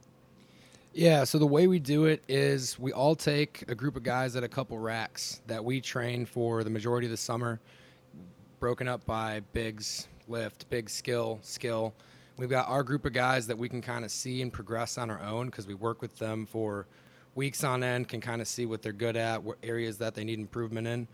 Yeah, 0.93 1.23
so 1.23 1.39
the 1.39 1.47
way 1.47 1.65
we 1.65 1.79
do 1.79 2.05
it 2.05 2.21
is 2.27 2.77
we 2.77 2.91
all 2.91 3.15
take 3.15 3.63
a 3.69 3.73
group 3.73 3.95
of 3.95 4.03
guys 4.03 4.35
at 4.35 4.43
a 4.43 4.47
couple 4.47 4.77
racks 4.77 5.41
that 5.47 5.65
we 5.65 5.81
train 5.81 6.27
for 6.27 6.63
the 6.63 6.69
majority 6.69 7.07
of 7.07 7.11
the 7.11 7.17
summer, 7.17 7.59
broken 8.59 8.87
up 8.87 9.03
by 9.07 9.39
bigs, 9.53 10.07
lift, 10.27 10.69
big 10.69 10.91
skill, 10.91 11.39
skill. 11.41 11.91
We've 12.37 12.51
got 12.51 12.67
our 12.67 12.83
group 12.83 13.03
of 13.03 13.13
guys 13.13 13.47
that 13.47 13.57
we 13.57 13.67
can 13.67 13.81
kind 13.81 14.05
of 14.05 14.11
see 14.11 14.43
and 14.43 14.53
progress 14.53 14.99
on 14.99 15.09
our 15.09 15.21
own 15.21 15.47
because 15.47 15.65
we 15.65 15.73
work 15.73 16.03
with 16.03 16.19
them 16.19 16.45
for 16.45 16.85
weeks 17.33 17.63
on 17.63 17.81
end, 17.81 18.09
can 18.09 18.21
kind 18.21 18.43
of 18.43 18.47
see 18.47 18.67
what 18.67 18.83
they're 18.83 18.93
good 18.93 19.17
at, 19.17 19.41
what 19.41 19.57
areas 19.63 19.97
that 19.97 20.13
they 20.13 20.23
need 20.23 20.37
improvement 20.37 20.85
in. 20.85 21.07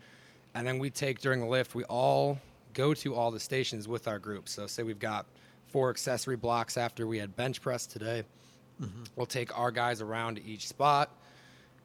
And 0.54 0.66
then 0.66 0.78
we 0.78 0.90
take 0.90 1.20
during 1.20 1.40
the 1.40 1.46
lift, 1.46 1.74
we 1.74 1.84
all 1.84 2.38
go 2.74 2.94
to 2.94 3.14
all 3.14 3.30
the 3.30 3.40
stations 3.40 3.86
with 3.88 4.08
our 4.08 4.18
group. 4.18 4.48
So, 4.48 4.66
say 4.66 4.82
we've 4.82 4.98
got 4.98 5.26
four 5.66 5.90
accessory 5.90 6.36
blocks 6.36 6.76
after 6.76 7.06
we 7.06 7.18
had 7.18 7.36
bench 7.36 7.60
press 7.62 7.86
today. 7.86 8.24
We'll 9.14 9.26
take 9.26 9.56
our 9.58 9.70
guys 9.70 10.00
around 10.00 10.36
to 10.36 10.44
each 10.44 10.66
spot. 10.66 11.10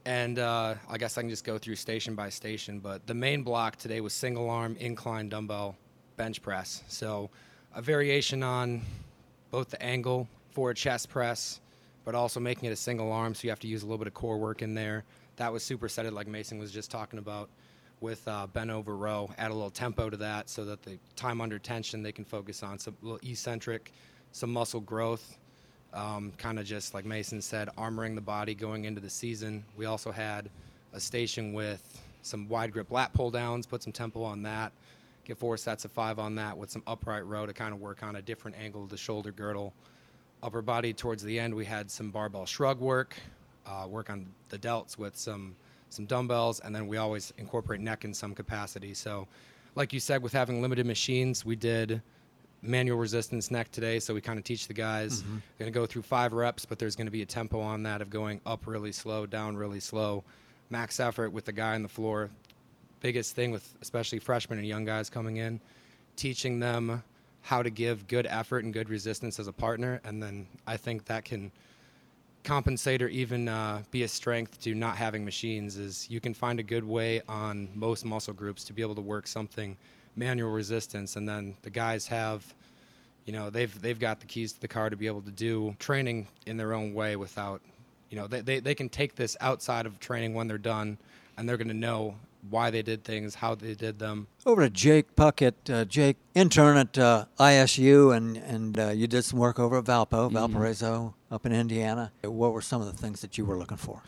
And 0.06 0.40
uh, 0.40 0.76
I 0.90 0.98
guess 0.98 1.18
I 1.18 1.22
can 1.22 1.30
just 1.30 1.44
go 1.44 1.58
through 1.58 1.76
station 1.76 2.16
by 2.16 2.30
station. 2.30 2.80
But 2.80 3.06
the 3.08 3.14
main 3.14 3.44
block 3.44 3.76
today 3.76 4.02
was 4.02 4.14
single 4.14 4.50
arm, 4.50 4.78
incline 4.80 5.30
dumbbell, 5.30 5.76
bench 6.16 6.42
press. 6.42 6.84
So 6.88 7.30
a 7.74 7.82
variation 7.82 8.44
on 8.44 8.82
both 9.52 9.70
the 9.70 9.82
angle 9.82 10.28
for 10.52 10.70
a 10.70 10.76
chest 10.76 11.10
press, 11.10 11.60
but 12.06 12.16
also 12.16 12.40
making 12.40 12.70
it 12.70 12.72
a 12.72 12.78
single 12.78 13.12
arm. 13.12 13.34
So 13.34 13.44
you 13.44 13.50
have 13.50 13.60
to 13.62 13.68
use 13.68 13.82
a 13.82 13.86
little 13.86 13.98
bit 13.98 14.08
of 14.08 14.14
core 14.14 14.38
work 14.38 14.62
in 14.62 14.74
there. 14.74 15.04
That 15.38 15.52
was 15.52 15.64
supersetted, 15.64 16.14
like 16.14 16.28
Mason 16.28 16.60
was 16.60 16.72
just 16.72 16.92
talking 16.92 17.20
about, 17.20 17.50
with 18.06 18.28
uh, 18.28 18.46
bent 18.46 18.70
over 18.70 18.96
row, 18.96 19.28
add 19.40 19.50
a 19.50 19.54
little 19.54 19.72
tempo 19.72 20.12
to 20.12 20.18
that 20.18 20.48
so 20.48 20.64
that 20.64 20.84
the 20.84 21.00
time 21.16 21.42
under 21.42 21.58
tension 21.58 22.04
they 22.04 22.12
can 22.12 22.24
focus 22.24 22.62
on 22.62 22.78
some 22.78 22.96
little 23.02 23.20
eccentric, 23.28 23.92
some 24.32 24.54
muscle 24.54 24.80
growth. 24.80 25.40
Um, 25.92 26.32
kind 26.38 26.60
of 26.60 26.66
just 26.66 26.94
like 26.94 27.04
Mason 27.04 27.42
said, 27.42 27.70
armoring 27.78 28.14
the 28.14 28.22
body 28.22 28.54
going 28.54 28.86
into 28.86 29.02
the 29.02 29.10
season. 29.10 29.64
We 29.76 29.86
also 29.86 30.12
had 30.12 30.50
a 30.94 31.00
station 31.00 31.54
with 31.54 32.00
some 32.22 32.48
wide 32.48 32.72
grip 32.74 32.92
lat 32.92 33.12
pull 33.14 33.32
downs, 33.32 33.66
put 33.66 33.82
some 33.82 33.94
tempo 33.94 34.22
on 34.22 34.44
that, 34.44 34.72
get 35.24 35.38
four 35.38 35.58
sets 35.58 35.84
of 35.84 35.92
five 35.92 36.20
on 36.20 36.36
that 36.36 36.56
with 36.56 36.70
some 36.70 36.84
upright 36.86 37.26
row 37.26 37.48
to 37.48 37.54
kind 37.54 37.74
of 37.74 37.80
work 37.80 38.04
on 38.04 38.18
a 38.18 38.22
different 38.22 38.56
angle 38.58 38.84
of 38.84 38.90
the 38.90 38.98
shoulder 38.98 39.32
girdle. 39.32 39.74
Upper 40.44 40.62
body 40.62 40.94
towards 40.94 41.24
the 41.24 41.40
end, 41.40 41.56
we 41.56 41.66
had 41.66 41.90
some 41.90 42.12
barbell 42.12 42.46
shrug 42.46 42.80
work, 42.80 43.16
uh, 43.66 43.88
work 43.90 44.12
on 44.12 44.28
the 44.50 44.60
delts 44.60 44.96
with 44.98 45.18
some 45.18 45.56
some 45.96 46.06
dumbbells, 46.06 46.60
and 46.60 46.76
then 46.76 46.88
we 46.88 46.98
always 46.98 47.34
incorporate 47.38 47.82
neck 47.82 48.06
in 48.06 48.14
some 48.14 48.36
capacity. 48.36 48.94
So, 48.94 49.28
like 49.76 49.94
you 49.94 50.00
said, 50.00 50.22
with 50.22 50.34
having 50.34 50.62
limited 50.62 50.86
machines, 50.86 51.46
we 51.46 51.56
did 51.56 52.02
manual 52.62 52.98
resistance 52.98 53.52
neck 53.52 53.72
today. 53.72 54.00
So 54.00 54.14
we 54.14 54.22
kind 54.22 54.38
of 54.38 54.46
teach 54.46 54.68
the 54.68 54.74
guys. 54.74 55.22
Mm-hmm. 55.22 55.38
Going 55.60 55.72
to 55.72 55.80
go 55.80 55.86
through 55.86 56.02
five 56.04 56.34
reps, 56.34 56.66
but 56.66 56.80
there's 56.80 56.96
going 56.96 57.08
to 57.08 57.12
be 57.12 57.22
a 57.22 57.26
tempo 57.26 57.60
on 57.60 57.84
that 57.84 58.02
of 58.02 58.10
going 58.10 58.42
up 58.46 58.68
really 58.68 58.92
slow, 58.92 59.26
down 59.26 59.56
really 59.56 59.80
slow, 59.80 60.24
max 60.70 61.00
effort 61.00 61.32
with 61.32 61.46
the 61.46 61.54
guy 61.54 61.76
on 61.76 61.84
the 61.84 61.90
floor. 61.90 62.30
Biggest 63.02 63.36
thing 63.36 63.52
with 63.52 63.76
especially 63.82 64.20
freshmen 64.20 64.58
and 64.58 64.68
young 64.68 64.86
guys 64.86 65.10
coming 65.10 65.38
in, 65.38 65.60
teaching 66.16 66.60
them 66.60 67.04
how 67.42 67.62
to 67.62 67.70
give 67.70 68.08
good 68.08 68.26
effort 68.26 68.64
and 68.64 68.74
good 68.74 68.90
resistance 68.90 69.40
as 69.40 69.48
a 69.48 69.54
partner, 69.54 70.02
and 70.04 70.22
then 70.22 70.48
I 70.66 70.78
think 70.78 71.06
that 71.06 71.26
can 71.26 71.52
compensate 72.46 73.02
or 73.02 73.10
even 73.10 73.50
uh, 73.50 73.82
be 73.92 74.04
a 74.04 74.08
strength 74.08 74.62
to 74.62 74.74
not 74.74 74.96
having 74.96 75.26
machines 75.26 75.78
is 75.78 76.10
you 76.10 76.22
can 76.22 76.34
find 76.34 76.60
a 76.60 76.64
good 76.64 76.84
way 76.84 77.22
on 77.28 77.68
most 77.74 78.06
muscle 78.06 78.34
groups 78.34 78.64
to 78.66 78.74
be 78.74 78.82
able 78.82 78.96
to 78.96 79.02
work 79.02 79.28
something 79.28 79.76
manual 80.16 80.52
resistance. 80.52 81.16
And 81.16 81.28
then 81.28 81.56
the 81.64 81.70
guys 81.70 82.08
have 82.08 82.54
you 83.26 83.34
know 83.34 83.50
they've 83.50 83.82
they've 83.82 84.00
got 84.00 84.20
the 84.20 84.28
keys 84.28 84.54
to 84.54 84.62
the 84.62 84.68
car 84.68 84.90
to 84.90 84.96
be 84.96 85.08
able 85.08 85.24
to 85.24 85.32
do 85.32 85.76
training 85.80 86.28
in 86.46 86.58
their 86.58 86.74
own 86.74 86.94
way 86.94 87.16
without 87.16 87.62
you 88.10 88.18
know 88.18 88.28
they, 88.28 88.42
they, 88.42 88.60
they 88.60 88.76
can 88.76 88.88
take 88.88 89.16
this 89.16 89.36
outside 89.42 89.86
of 89.86 90.00
training 90.00 90.34
when 90.34 90.48
they're 90.48 90.58
done 90.58 90.98
and 91.38 91.50
they're 91.50 91.58
going 91.58 91.68
to 91.68 91.74
know 91.74 92.16
why 92.50 92.70
they 92.70 92.82
did 92.82 93.04
things 93.04 93.36
how 93.36 93.56
they 93.56 93.74
did 93.74 94.00
them. 94.00 94.28
Over 94.46 94.64
to 94.64 94.70
Jake 94.70 95.16
Puckett. 95.16 95.54
Uh, 95.68 95.86
Jake, 95.86 96.18
intern 96.36 96.78
at 96.78 96.98
uh, 96.98 97.26
ISU, 97.40 98.16
and 98.16 98.38
and 98.38 98.80
uh, 98.80 98.90
you 98.90 99.08
did 99.08 99.24
some 99.24 99.40
work 99.40 99.60
over 99.60 99.80
at 99.80 99.86
Valpo, 99.86 100.32
Valparaiso, 100.32 101.16
up 101.36 101.46
in 101.46 101.52
Indiana. 101.52 102.12
What 102.24 102.54
were 102.54 102.62
some 102.62 102.82
of 102.82 102.88
the 102.88 103.00
things 103.00 103.22
that 103.22 103.38
you 103.38 103.46
were 103.46 103.58
looking 103.58 103.78
for? 103.78 104.02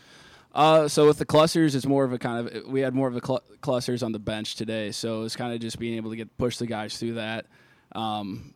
Uh, 0.54 0.88
so 0.88 1.06
with 1.06 1.18
the 1.18 1.26
clusters, 1.26 1.74
it's 1.74 1.86
more 1.86 2.04
of 2.04 2.12
a 2.12 2.18
kind 2.18 2.48
of 2.48 2.66
we 2.66 2.80
had 2.80 2.94
more 2.94 3.06
of 3.06 3.14
the 3.14 3.24
cl- 3.24 3.44
clusters 3.60 4.02
on 4.02 4.12
the 4.12 4.18
bench 4.18 4.56
today, 4.56 4.90
so 4.90 5.22
it's 5.22 5.36
kind 5.36 5.52
of 5.52 5.60
just 5.60 5.78
being 5.78 5.94
able 5.94 6.10
to 6.10 6.16
get 6.16 6.36
push 6.38 6.56
the 6.56 6.66
guys 6.66 6.96
through 6.98 7.14
that. 7.14 7.46
Um, 7.92 8.54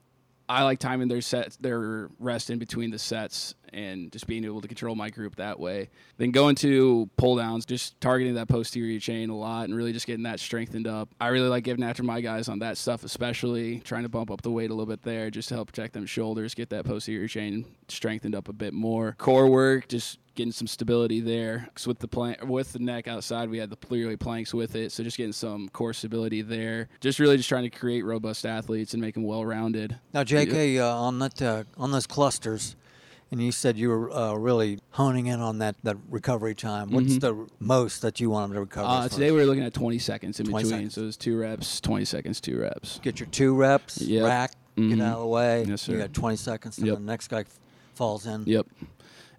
I 0.48 0.64
like 0.64 0.78
timing 0.78 1.08
their 1.08 1.20
set, 1.20 1.56
their 1.60 2.08
rest 2.18 2.50
in 2.50 2.58
between 2.58 2.90
the 2.90 2.98
sets, 2.98 3.54
and 3.72 4.10
just 4.12 4.26
being 4.26 4.44
able 4.44 4.60
to 4.60 4.68
control 4.68 4.94
my 4.94 5.10
group 5.10 5.36
that 5.36 5.58
way. 5.60 5.90
Then 6.18 6.30
going 6.30 6.54
to 6.56 7.08
pull 7.16 7.36
downs, 7.36 7.64
just 7.64 8.00
targeting 8.00 8.34
that 8.34 8.48
posterior 8.48 8.98
chain 9.00 9.30
a 9.30 9.36
lot, 9.36 9.64
and 9.64 9.74
really 9.74 9.92
just 9.92 10.06
getting 10.06 10.24
that 10.24 10.40
strengthened 10.40 10.86
up. 10.86 11.08
I 11.20 11.28
really 11.28 11.48
like 11.48 11.64
giving 11.64 11.84
after 11.84 12.02
my 12.02 12.20
guys 12.20 12.48
on 12.48 12.58
that 12.60 12.76
stuff, 12.78 13.04
especially 13.04 13.80
trying 13.80 14.02
to 14.02 14.08
bump 14.08 14.30
up 14.30 14.42
the 14.42 14.50
weight 14.50 14.70
a 14.70 14.74
little 14.74 14.86
bit 14.86 15.02
there, 15.02 15.30
just 15.30 15.48
to 15.50 15.54
help 15.54 15.68
protect 15.68 15.94
them 15.94 16.06
shoulders, 16.06 16.54
get 16.54 16.70
that 16.70 16.84
posterior 16.84 17.28
chain 17.28 17.64
strengthened 17.88 18.34
up 18.34 18.48
a 18.48 18.52
bit 18.52 18.72
more. 18.74 19.14
Core 19.18 19.48
work, 19.48 19.88
just 19.88 20.18
getting 20.34 20.52
some 20.52 20.66
stability 20.66 21.20
there. 21.20 21.68
'Cause 21.74 21.86
with 21.86 21.98
the 21.98 22.08
plank, 22.08 22.38
with 22.46 22.72
the 22.72 22.78
neck 22.78 23.06
outside, 23.06 23.50
we 23.50 23.58
had 23.58 23.68
the 23.68 23.76
clearly 23.76 24.16
planks 24.16 24.54
with 24.54 24.74
it, 24.74 24.90
so 24.90 25.02
just 25.04 25.18
getting 25.18 25.32
some 25.32 25.68
core 25.68 25.92
stability 25.92 26.40
there. 26.40 26.88
Just 27.00 27.18
really 27.18 27.36
just 27.36 27.50
trying 27.50 27.64
to 27.64 27.70
create 27.70 28.02
robust 28.02 28.46
athletes 28.46 28.94
and 28.94 29.02
make 29.02 29.12
them 29.12 29.24
well-rounded. 29.24 29.98
Now, 30.14 30.24
J.K., 30.24 30.78
uh, 30.78 30.86
on 30.88 31.18
that 31.18 31.42
uh, 31.42 31.64
on 31.76 31.90
those 31.90 32.06
clusters, 32.06 32.76
and 33.32 33.42
you 33.42 33.50
said 33.50 33.76
you 33.78 33.88
were 33.88 34.12
uh, 34.12 34.34
really 34.34 34.78
honing 34.90 35.26
in 35.26 35.40
on 35.40 35.58
that, 35.58 35.74
that 35.82 35.96
recovery 36.10 36.54
time. 36.54 36.90
What's 36.90 37.16
the 37.18 37.48
most 37.58 38.02
that 38.02 38.20
you 38.20 38.30
want 38.30 38.50
them 38.50 38.54
to 38.56 38.60
recover? 38.60 38.86
Uh, 38.86 39.08
today 39.08 39.30
we 39.32 39.38
were 39.38 39.46
looking 39.46 39.64
at 39.64 39.72
20 39.74 39.98
seconds 39.98 40.38
in 40.38 40.46
20 40.46 40.64
between, 40.64 40.78
seconds. 40.90 40.94
so 40.94 41.02
it 41.02 41.06
was 41.06 41.16
two 41.16 41.36
reps, 41.38 41.80
20 41.80 42.04
seconds, 42.04 42.40
two 42.40 42.58
reps. 42.60 43.00
get 43.02 43.18
your 43.18 43.28
two 43.30 43.56
reps, 43.56 44.00
Yep. 44.02 44.24
rack, 44.24 44.52
get 44.76 44.84
Mhm. 44.84 45.02
out 45.02 45.14
of 45.16 45.20
the 45.22 45.26
way. 45.26 45.64
Yes, 45.66 45.88
You 45.88 45.96
got 45.98 46.12
20 46.12 46.36
seconds, 46.36 46.76
and 46.78 46.86
Yep. 46.86 46.96
the 46.98 47.02
next 47.04 47.28
guy 47.28 47.40
f- 47.40 47.58
falls 47.94 48.26
in. 48.26 48.44
Yep. 48.46 48.66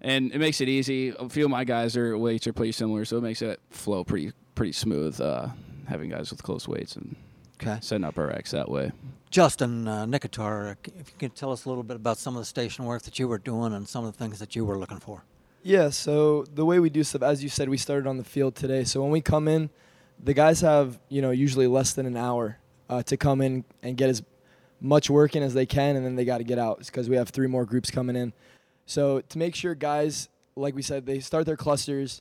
And 0.00 0.32
it 0.32 0.38
makes 0.38 0.60
it 0.60 0.68
easy. 0.68 1.14
A 1.18 1.28
few 1.30 1.44
of 1.46 1.50
my 1.50 1.64
guys 1.64 1.96
are 1.96 2.18
weights 2.18 2.46
are 2.46 2.52
pretty 2.52 2.72
similar, 2.72 3.04
so 3.06 3.16
it 3.18 3.22
makes 3.22 3.40
it 3.42 3.60
flow 3.70 4.04
pretty 4.04 4.32
pretty 4.54 4.72
smooth. 4.72 5.20
Uh, 5.20 5.48
having 5.86 6.10
guys 6.10 6.30
with 6.30 6.42
close 6.42 6.66
weights 6.68 6.94
and 6.96 7.16
Okay. 7.60 7.78
setting 7.80 8.04
up 8.04 8.18
our 8.18 8.26
racks 8.26 8.50
that 8.50 8.70
way. 8.70 8.92
Justin 9.30 9.88
uh, 9.88 10.06
Nikitar, 10.06 10.72
uh, 10.72 10.74
if 10.98 11.08
you 11.10 11.14
could 11.18 11.34
tell 11.34 11.52
us 11.52 11.64
a 11.64 11.68
little 11.68 11.82
bit 11.82 11.96
about 11.96 12.18
some 12.18 12.36
of 12.36 12.40
the 12.42 12.46
station 12.46 12.84
work 12.84 13.02
that 13.02 13.18
you 13.18 13.26
were 13.28 13.38
doing 13.38 13.72
and 13.72 13.88
some 13.88 14.04
of 14.04 14.12
the 14.12 14.18
things 14.18 14.38
that 14.38 14.54
you 14.54 14.64
were 14.64 14.78
looking 14.78 15.00
for. 15.00 15.24
Yeah, 15.62 15.90
so 15.90 16.44
the 16.54 16.64
way 16.64 16.78
we 16.78 16.90
do 16.90 17.02
stuff, 17.02 17.22
as 17.22 17.42
you 17.42 17.48
said, 17.48 17.68
we 17.68 17.78
started 17.78 18.06
on 18.06 18.18
the 18.18 18.24
field 18.24 18.54
today. 18.54 18.84
So 18.84 19.02
when 19.02 19.10
we 19.10 19.20
come 19.20 19.48
in, 19.48 19.70
the 20.22 20.34
guys 20.34 20.60
have, 20.60 21.00
you 21.08 21.22
know, 21.22 21.30
usually 21.30 21.66
less 21.66 21.94
than 21.94 22.06
an 22.06 22.16
hour 22.16 22.58
uh, 22.88 23.02
to 23.04 23.16
come 23.16 23.40
in 23.40 23.64
and 23.82 23.96
get 23.96 24.10
as 24.10 24.22
much 24.80 25.08
work 25.08 25.34
in 25.34 25.42
as 25.42 25.54
they 25.54 25.66
can, 25.66 25.96
and 25.96 26.04
then 26.04 26.16
they 26.16 26.24
got 26.24 26.38
to 26.38 26.44
get 26.44 26.58
out 26.58 26.78
because 26.78 27.08
we 27.08 27.16
have 27.16 27.30
three 27.30 27.46
more 27.46 27.64
groups 27.64 27.90
coming 27.90 28.14
in. 28.14 28.32
So 28.86 29.20
to 29.22 29.38
make 29.38 29.54
sure 29.54 29.74
guys, 29.74 30.28
like 30.54 30.74
we 30.74 30.82
said, 30.82 31.06
they 31.06 31.20
start 31.20 31.46
their 31.46 31.56
clusters, 31.56 32.20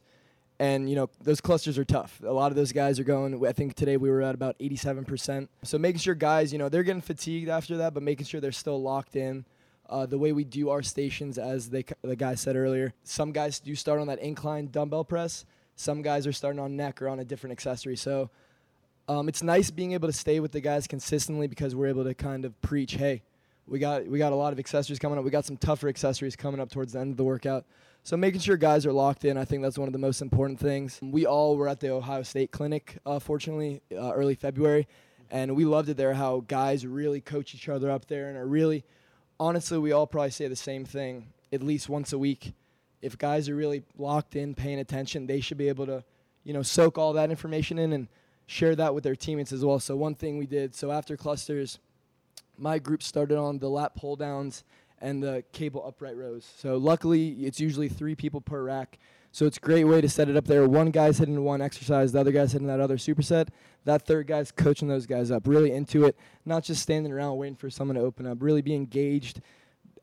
and 0.63 0.89
you 0.89 0.96
know 0.96 1.10
those 1.22 1.41
clusters 1.41 1.77
are 1.77 1.84
tough. 1.84 2.22
A 2.25 2.32
lot 2.32 2.50
of 2.50 2.55
those 2.55 2.72
guys 2.72 2.98
are 2.98 3.03
going. 3.03 3.46
I 3.46 3.51
think 3.51 3.74
today 3.74 3.98
we 3.98 4.10
were 4.10 4.22
at 4.22 4.34
about 4.34 4.58
87%. 4.60 5.50
So 5.63 5.77
making 5.77 6.00
sure 6.00 6.15
guys, 6.15 6.53
you 6.53 6.60
know, 6.60 6.70
they're 6.70 6.84
getting 6.84 7.01
fatigued 7.01 7.50
after 7.50 7.75
that, 7.77 7.93
but 7.93 8.01
making 8.01 8.27
sure 8.27 8.39
they're 8.39 8.53
still 8.53 8.82
locked 8.82 9.17
in. 9.17 9.43
Uh, 9.89 10.05
the 10.05 10.17
way 10.17 10.32
we 10.32 10.46
do 10.46 10.70
our 10.70 10.82
stations, 10.82 11.38
as 11.38 11.70
they, 11.70 11.84
the 12.01 12.15
guy 12.15 12.36
said 12.36 12.55
earlier, 12.55 12.93
some 13.03 13.34
guys 13.34 13.60
do 13.60 13.75
start 13.75 14.00
on 14.00 14.08
that 14.08 14.20
incline 14.20 14.67
dumbbell 14.67 15.03
press. 15.03 15.43
Some 15.75 16.01
guys 16.01 16.25
are 16.25 16.32
starting 16.32 16.62
on 16.62 16.77
neck 16.77 17.01
or 17.01 17.10
on 17.10 17.20
a 17.20 17.25
different 17.25 17.51
accessory. 17.51 17.98
So 17.98 18.29
um, 19.10 19.27
it's 19.27 19.43
nice 19.43 19.70
being 19.70 19.91
able 19.91 20.08
to 20.08 20.13
stay 20.13 20.39
with 20.39 20.53
the 20.53 20.62
guys 20.62 20.88
consistently 20.88 21.48
because 21.48 21.75
we're 21.75 21.88
able 21.88 22.05
to 22.05 22.13
kind 22.13 22.46
of 22.46 22.60
preach, 22.62 22.93
hey, 22.93 23.22
we 23.67 23.79
got 23.79 24.05
we 24.05 24.17
got 24.17 24.34
a 24.34 24.36
lot 24.36 24.53
of 24.53 24.60
accessories 24.60 25.00
coming 25.00 25.17
up. 25.17 25.24
We 25.24 25.32
got 25.32 25.46
some 25.46 25.58
tougher 25.58 25.88
accessories 25.88 26.36
coming 26.36 26.60
up 26.60 26.72
towards 26.72 26.93
the 26.93 27.00
end 27.00 27.12
of 27.12 27.17
the 27.17 27.24
workout. 27.24 27.65
So 28.03 28.17
making 28.17 28.41
sure 28.41 28.58
guys 28.58 28.86
are 28.86 28.91
locked 28.91 29.24
in, 29.24 29.38
I 29.38 29.46
think 29.46 29.63
that's 29.63 29.77
one 29.77 29.88
of 29.88 29.93
the 29.93 30.00
most 30.00 30.22
important 30.22 30.60
things. 30.60 31.00
We 31.01 31.25
all 31.25 31.55
were 31.55 31.70
at 31.70 31.79
the 31.79 31.89
Ohio 31.91 32.24
State 32.24 32.51
clinic, 32.51 32.98
uh, 33.05 33.20
fortunately, 33.20 33.82
uh, 33.93 34.12
early 34.12 34.36
February, 34.36 34.89
and 35.32 35.55
we 35.55 35.63
loved 35.63 35.88
it 35.88 35.96
there. 35.96 36.13
How 36.13 36.41
guys 36.41 36.86
really 36.86 37.22
coach 37.22 37.55
each 37.55 37.70
other 37.70 37.89
up 37.89 38.08
there 38.08 38.27
and 38.27 38.38
are 38.38 38.46
really, 38.46 38.84
honestly, 39.39 39.77
we 39.77 39.93
all 39.93 40.05
probably 40.05 40.32
say 40.32 40.50
the 40.50 40.55
same 40.58 40.84
thing 40.84 41.27
at 41.53 41.63
least 41.63 41.88
once 41.88 42.12
a 42.12 42.17
week. 42.17 42.53
If 43.01 43.17
guys 43.17 43.48
are 43.48 43.55
really 43.55 43.84
locked 43.98 44.36
in, 44.36 44.53
paying 44.53 44.79
attention, 44.79 45.25
they 45.25 45.39
should 45.39 45.58
be 45.58 45.70
able 45.70 45.86
to, 45.86 46.03
you 46.43 46.51
know, 46.53 46.62
soak 46.62 46.98
all 46.98 47.13
that 47.13 47.29
information 47.29 47.79
in 47.79 47.93
and 47.93 48.10
share 48.48 48.75
that 48.75 48.93
with 48.93 49.05
their 49.05 49.15
teammates 49.15 49.53
as 49.53 49.63
well. 49.63 49.79
So 49.79 49.96
one 49.96 50.15
thing 50.15 50.38
we 50.38 50.46
did, 50.46 50.75
so 50.75 50.91
after 50.91 51.15
clusters, 51.15 51.79
my 52.57 52.79
group 52.79 53.03
started 53.03 53.38
on 53.38 53.60
the 53.60 53.69
lat 53.69 53.95
pull 53.95 54.15
downs 54.15 54.63
and 55.00 55.22
the 55.22 55.43
cable 55.51 55.86
upright 55.86 56.15
rows. 56.15 56.50
So 56.57 56.77
luckily, 56.77 57.31
it's 57.45 57.60
usually 57.60 57.89
three 57.89 58.15
people 58.15 58.41
per 58.41 58.63
rack. 58.63 58.98
So 59.31 59.45
it's 59.48 59.57
a 59.57 59.62
great 59.62 59.86
way 59.86 60.00
to 60.00 60.07
set 60.07 60.29
it 60.29 60.38
up 60.38 60.45
there. 60.45 60.67
One 60.67 60.91
guy's 60.91 61.17
hitting 61.17 61.43
one 61.43 61.62
exercise, 61.62 62.12
the 62.12 62.19
other 62.19 62.31
guy's 62.31 62.51
hitting 62.51 62.67
that 62.67 62.79
other 62.79 62.98
superset. 62.98 63.50
That 63.83 64.05
third 64.05 64.27
guy's 64.27 64.51
coaching 64.51 64.88
those 64.88 65.07
guys 65.07 65.31
up, 65.31 65.48
really 65.48 65.72
into 65.72 66.05
it, 66.05 66.15
not 66.45 66.63
just 66.63 66.83
standing 66.83 67.12
around 67.12 67.38
waiting 67.38 67.55
for 67.55 67.69
someone 67.69 67.95
to 67.95 68.01
open 68.01 68.27
up, 68.27 68.38
really 68.41 68.62
be 68.62 68.75
engaged. 68.75 69.41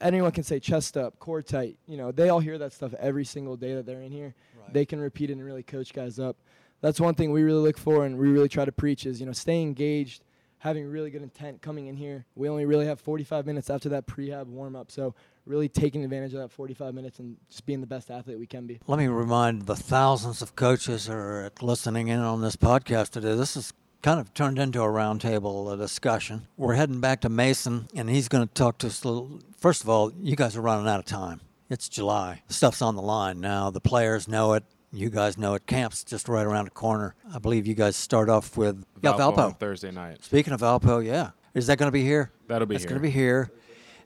Anyone 0.00 0.32
can 0.32 0.42
say 0.42 0.58
chest 0.58 0.96
up, 0.96 1.18
core 1.20 1.42
tight. 1.42 1.76
You 1.86 1.96
know, 1.96 2.10
they 2.10 2.28
all 2.28 2.40
hear 2.40 2.58
that 2.58 2.72
stuff 2.72 2.92
every 2.98 3.24
single 3.24 3.56
day 3.56 3.74
that 3.74 3.86
they're 3.86 4.02
in 4.02 4.10
here. 4.12 4.34
They 4.72 4.84
can 4.84 5.00
repeat 5.00 5.30
it 5.30 5.34
and 5.34 5.44
really 5.44 5.62
coach 5.62 5.92
guys 5.92 6.18
up. 6.18 6.36
That's 6.80 6.98
one 7.00 7.14
thing 7.14 7.30
we 7.30 7.42
really 7.42 7.60
look 7.60 7.78
for 7.78 8.04
and 8.06 8.18
we 8.18 8.28
really 8.28 8.48
try 8.48 8.64
to 8.64 8.72
preach 8.72 9.06
is, 9.06 9.20
you 9.20 9.26
know, 9.26 9.32
stay 9.32 9.62
engaged, 9.62 10.24
having 10.60 10.86
really 10.86 11.10
good 11.10 11.22
intent 11.22 11.60
coming 11.60 11.88
in 11.88 11.96
here. 11.96 12.24
We 12.36 12.48
only 12.48 12.64
really 12.66 12.86
have 12.86 13.00
45 13.00 13.46
minutes 13.46 13.68
after 13.68 13.88
that 13.90 14.06
prehab 14.06 14.46
warm 14.46 14.76
up. 14.76 14.90
So 14.90 15.14
really 15.46 15.68
taking 15.68 16.04
advantage 16.04 16.34
of 16.34 16.40
that 16.40 16.52
45 16.52 16.94
minutes 16.94 17.18
and 17.18 17.36
just 17.48 17.66
being 17.66 17.80
the 17.80 17.86
best 17.86 18.10
athlete 18.10 18.38
we 18.38 18.46
can 18.46 18.66
be. 18.66 18.78
Let 18.86 18.98
me 18.98 19.08
remind 19.08 19.66
the 19.66 19.74
thousands 19.74 20.42
of 20.42 20.54
coaches 20.56 21.06
that 21.06 21.14
are 21.14 21.50
listening 21.60 22.08
in 22.08 22.20
on 22.20 22.42
this 22.42 22.56
podcast 22.56 23.10
today. 23.10 23.34
This 23.34 23.56
is 23.56 23.72
kind 24.02 24.20
of 24.20 24.32
turned 24.34 24.58
into 24.58 24.82
a 24.82 24.86
roundtable 24.86 25.76
discussion. 25.78 26.46
We're 26.56 26.74
heading 26.74 27.00
back 27.00 27.22
to 27.22 27.28
Mason, 27.28 27.88
and 27.94 28.08
he's 28.08 28.28
going 28.28 28.46
to 28.46 28.54
talk 28.54 28.78
to 28.78 28.86
us 28.86 29.04
little. 29.04 29.40
First 29.58 29.82
of 29.82 29.88
all, 29.88 30.12
you 30.20 30.36
guys 30.36 30.56
are 30.56 30.62
running 30.62 30.88
out 30.88 30.98
of 30.98 31.06
time. 31.06 31.40
It's 31.70 31.88
July. 31.88 32.42
Stuff's 32.48 32.82
on 32.82 32.96
the 32.96 33.02
line 33.02 33.40
now. 33.40 33.70
The 33.70 33.80
players 33.80 34.28
know 34.28 34.54
it. 34.54 34.64
You 34.92 35.08
guys 35.08 35.38
know 35.38 35.54
it. 35.54 35.66
Camp's 35.66 36.02
just 36.02 36.28
right 36.28 36.44
around 36.44 36.64
the 36.64 36.70
corner. 36.72 37.14
I 37.32 37.38
believe 37.38 37.66
you 37.66 37.74
guys 37.74 37.96
start 37.96 38.28
off 38.28 38.56
with 38.56 38.84
yeah, 39.02 39.12
Valpo 39.12 39.28
on 39.28 39.34
Valpo. 39.34 39.58
Thursday 39.58 39.90
night. 39.90 40.24
Speaking 40.24 40.52
of 40.52 40.60
Valpo, 40.60 41.04
yeah, 41.04 41.30
is 41.54 41.68
that 41.68 41.78
going 41.78 41.86
to 41.86 41.92
be 41.92 42.02
here? 42.02 42.32
That'll 42.48 42.66
be 42.66 42.76
here. 42.76 42.88
going 42.88 43.00
to 43.00 43.02
be 43.02 43.10
here. 43.10 43.50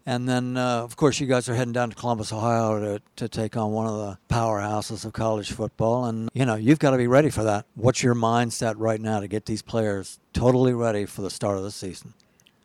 And 0.06 0.28
then, 0.28 0.58
uh, 0.58 0.82
of 0.82 0.96
course, 0.96 1.18
you 1.18 1.26
guys 1.26 1.48
are 1.48 1.54
heading 1.54 1.72
down 1.72 1.88
to 1.88 1.96
Columbus, 1.96 2.30
Ohio 2.30 2.78
to, 2.78 3.02
to 3.16 3.28
take 3.28 3.56
on 3.56 3.72
one 3.72 3.86
of 3.86 3.96
the 3.96 4.18
powerhouses 4.28 5.06
of 5.06 5.14
college 5.14 5.50
football. 5.50 6.04
And, 6.04 6.28
you 6.34 6.44
know, 6.44 6.56
you've 6.56 6.78
got 6.78 6.90
to 6.90 6.98
be 6.98 7.06
ready 7.06 7.30
for 7.30 7.42
that. 7.44 7.64
What's 7.74 8.02
your 8.02 8.14
mindset 8.14 8.74
right 8.76 9.00
now 9.00 9.20
to 9.20 9.28
get 9.28 9.46
these 9.46 9.62
players 9.62 10.18
totally 10.34 10.74
ready 10.74 11.06
for 11.06 11.22
the 11.22 11.30
start 11.30 11.56
of 11.56 11.62
the 11.62 11.70
season? 11.70 12.12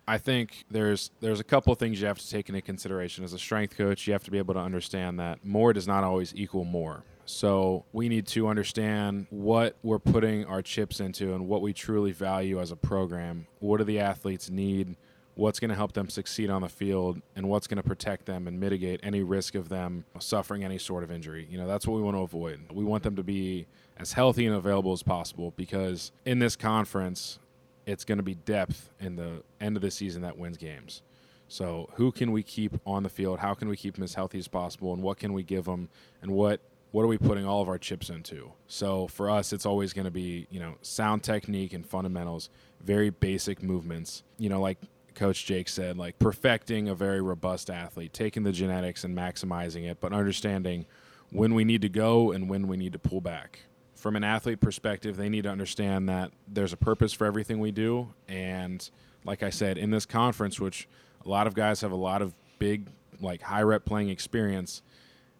I 0.06 0.18
think 0.18 0.64
there's 0.70 1.12
there's 1.20 1.38
a 1.38 1.44
couple 1.44 1.72
of 1.72 1.78
things 1.78 2.00
you 2.00 2.08
have 2.08 2.18
to 2.18 2.28
take 2.28 2.48
into 2.48 2.60
consideration 2.62 3.22
as 3.22 3.32
a 3.32 3.38
strength 3.38 3.76
coach. 3.76 4.08
You 4.08 4.12
have 4.12 4.24
to 4.24 4.32
be 4.32 4.38
able 4.38 4.54
to 4.54 4.60
understand 4.60 5.20
that 5.20 5.44
more 5.44 5.72
does 5.72 5.86
not 5.86 6.02
always 6.02 6.34
equal 6.34 6.64
more. 6.64 7.04
So 7.30 7.84
we 7.92 8.08
need 8.08 8.26
to 8.28 8.48
understand 8.48 9.26
what 9.30 9.76
we're 9.82 10.00
putting 10.00 10.44
our 10.46 10.62
chips 10.62 11.00
into 11.00 11.32
and 11.32 11.46
what 11.46 11.62
we 11.62 11.72
truly 11.72 12.12
value 12.12 12.60
as 12.60 12.72
a 12.72 12.76
program. 12.76 13.46
What 13.60 13.78
do 13.78 13.84
the 13.84 14.00
athletes 14.00 14.50
need? 14.50 14.96
What's 15.36 15.60
going 15.60 15.70
to 15.70 15.76
help 15.76 15.92
them 15.92 16.10
succeed 16.10 16.50
on 16.50 16.62
the 16.62 16.68
field 16.68 17.22
and 17.36 17.48
what's 17.48 17.66
going 17.66 17.76
to 17.76 17.88
protect 17.88 18.26
them 18.26 18.48
and 18.48 18.58
mitigate 18.58 19.00
any 19.02 19.22
risk 19.22 19.54
of 19.54 19.68
them 19.68 20.04
suffering 20.18 20.64
any 20.64 20.76
sort 20.76 21.04
of 21.04 21.10
injury. 21.10 21.46
You 21.48 21.56
know, 21.56 21.68
that's 21.68 21.86
what 21.86 21.94
we 21.94 22.02
want 22.02 22.16
to 22.16 22.22
avoid. 22.22 22.60
We 22.72 22.84
want 22.84 23.04
them 23.04 23.16
to 23.16 23.22
be 23.22 23.66
as 23.96 24.12
healthy 24.12 24.44
and 24.44 24.54
available 24.54 24.92
as 24.92 25.02
possible 25.02 25.54
because 25.56 26.12
in 26.26 26.40
this 26.40 26.56
conference, 26.56 27.38
it's 27.86 28.04
going 28.04 28.18
to 28.18 28.24
be 28.24 28.34
depth 28.34 28.90
in 28.98 29.16
the 29.16 29.42
end 29.60 29.76
of 29.76 29.82
the 29.82 29.90
season 29.90 30.22
that 30.22 30.36
wins 30.36 30.56
games. 30.56 31.02
So, 31.48 31.90
who 31.94 32.12
can 32.12 32.30
we 32.30 32.44
keep 32.44 32.76
on 32.86 33.02
the 33.02 33.08
field? 33.08 33.40
How 33.40 33.54
can 33.54 33.68
we 33.68 33.76
keep 33.76 33.94
them 33.94 34.04
as 34.04 34.14
healthy 34.14 34.38
as 34.38 34.46
possible? 34.46 34.92
And 34.92 35.02
what 35.02 35.18
can 35.18 35.32
we 35.32 35.42
give 35.42 35.64
them? 35.64 35.88
And 36.22 36.30
what 36.30 36.60
what 36.92 37.02
are 37.02 37.06
we 37.06 37.18
putting 37.18 37.46
all 37.46 37.62
of 37.62 37.68
our 37.68 37.78
chips 37.78 38.10
into? 38.10 38.52
So, 38.66 39.06
for 39.08 39.30
us, 39.30 39.52
it's 39.52 39.66
always 39.66 39.92
going 39.92 40.06
to 40.06 40.10
be 40.10 40.46
you 40.50 40.60
know 40.60 40.74
sound 40.82 41.22
technique 41.22 41.72
and 41.72 41.86
fundamentals, 41.86 42.50
very 42.80 43.10
basic 43.10 43.62
movements. 43.62 44.22
You 44.38 44.48
know, 44.48 44.60
like 44.60 44.78
Coach 45.14 45.46
Jake 45.46 45.68
said, 45.68 45.96
like 45.96 46.18
perfecting 46.18 46.88
a 46.88 46.94
very 46.94 47.20
robust 47.20 47.70
athlete, 47.70 48.12
taking 48.12 48.42
the 48.42 48.52
genetics 48.52 49.04
and 49.04 49.16
maximizing 49.16 49.88
it, 49.88 50.00
but 50.00 50.12
understanding 50.12 50.86
when 51.30 51.54
we 51.54 51.64
need 51.64 51.82
to 51.82 51.88
go 51.88 52.32
and 52.32 52.48
when 52.48 52.66
we 52.66 52.76
need 52.76 52.92
to 52.92 52.98
pull 52.98 53.20
back 53.20 53.60
from 54.00 54.16
an 54.16 54.24
athlete 54.24 54.60
perspective, 54.60 55.16
they 55.16 55.28
need 55.28 55.42
to 55.42 55.50
understand 55.50 56.08
that 56.08 56.32
there's 56.48 56.72
a 56.72 56.76
purpose 56.76 57.12
for 57.12 57.26
everything 57.26 57.60
we 57.60 57.70
do. 57.70 58.08
And 58.28 58.88
like 59.24 59.42
I 59.42 59.50
said, 59.50 59.78
in 59.78 59.90
this 59.90 60.06
conference, 60.06 60.58
which 60.58 60.88
a 61.24 61.28
lot 61.28 61.46
of 61.46 61.54
guys 61.54 61.82
have 61.82 61.92
a 61.92 61.96
lot 61.96 62.22
of 62.22 62.34
big, 62.58 62.88
like 63.20 63.42
high 63.42 63.62
rep 63.62 63.84
playing 63.84 64.08
experience, 64.08 64.82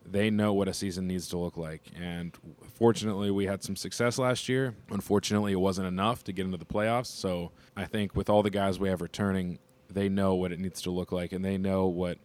they 0.05 0.31
know 0.31 0.53
what 0.53 0.69
a 0.69 0.75
season 0.75 1.07
needs 1.07 1.29
to 1.29 1.39
look 1.39 1.57
like. 1.57 1.83
And 2.01 2.37
fortunately, 2.75 3.31
we 3.31 3.47
had 3.47 3.63
some 3.63 3.77
success 3.77 4.19
last 4.19 4.49
year. 4.49 4.75
Unfortunately, 4.91 5.53
it 5.53 5.61
wasn't 5.61 5.87
enough 5.89 6.25
to 6.25 6.33
get 6.33 6.47
into 6.47 6.59
the 6.59 6.65
playoffs. 6.65 7.07
So 7.07 7.53
I 7.77 7.85
think 7.85 8.17
with 8.17 8.29
all 8.29 8.43
the 8.43 8.51
guys 8.51 8.79
we 8.79 8.89
have 8.89 9.01
returning, 9.01 9.59
they 9.89 10.09
know 10.09 10.35
what 10.35 10.53
it 10.53 10.59
needs 10.59 10.83
to 10.83 10.91
look 10.91 11.13
like 11.13 11.33
and 11.33 11.45
they 11.45 11.59
know 11.59 11.87
what 11.87 12.19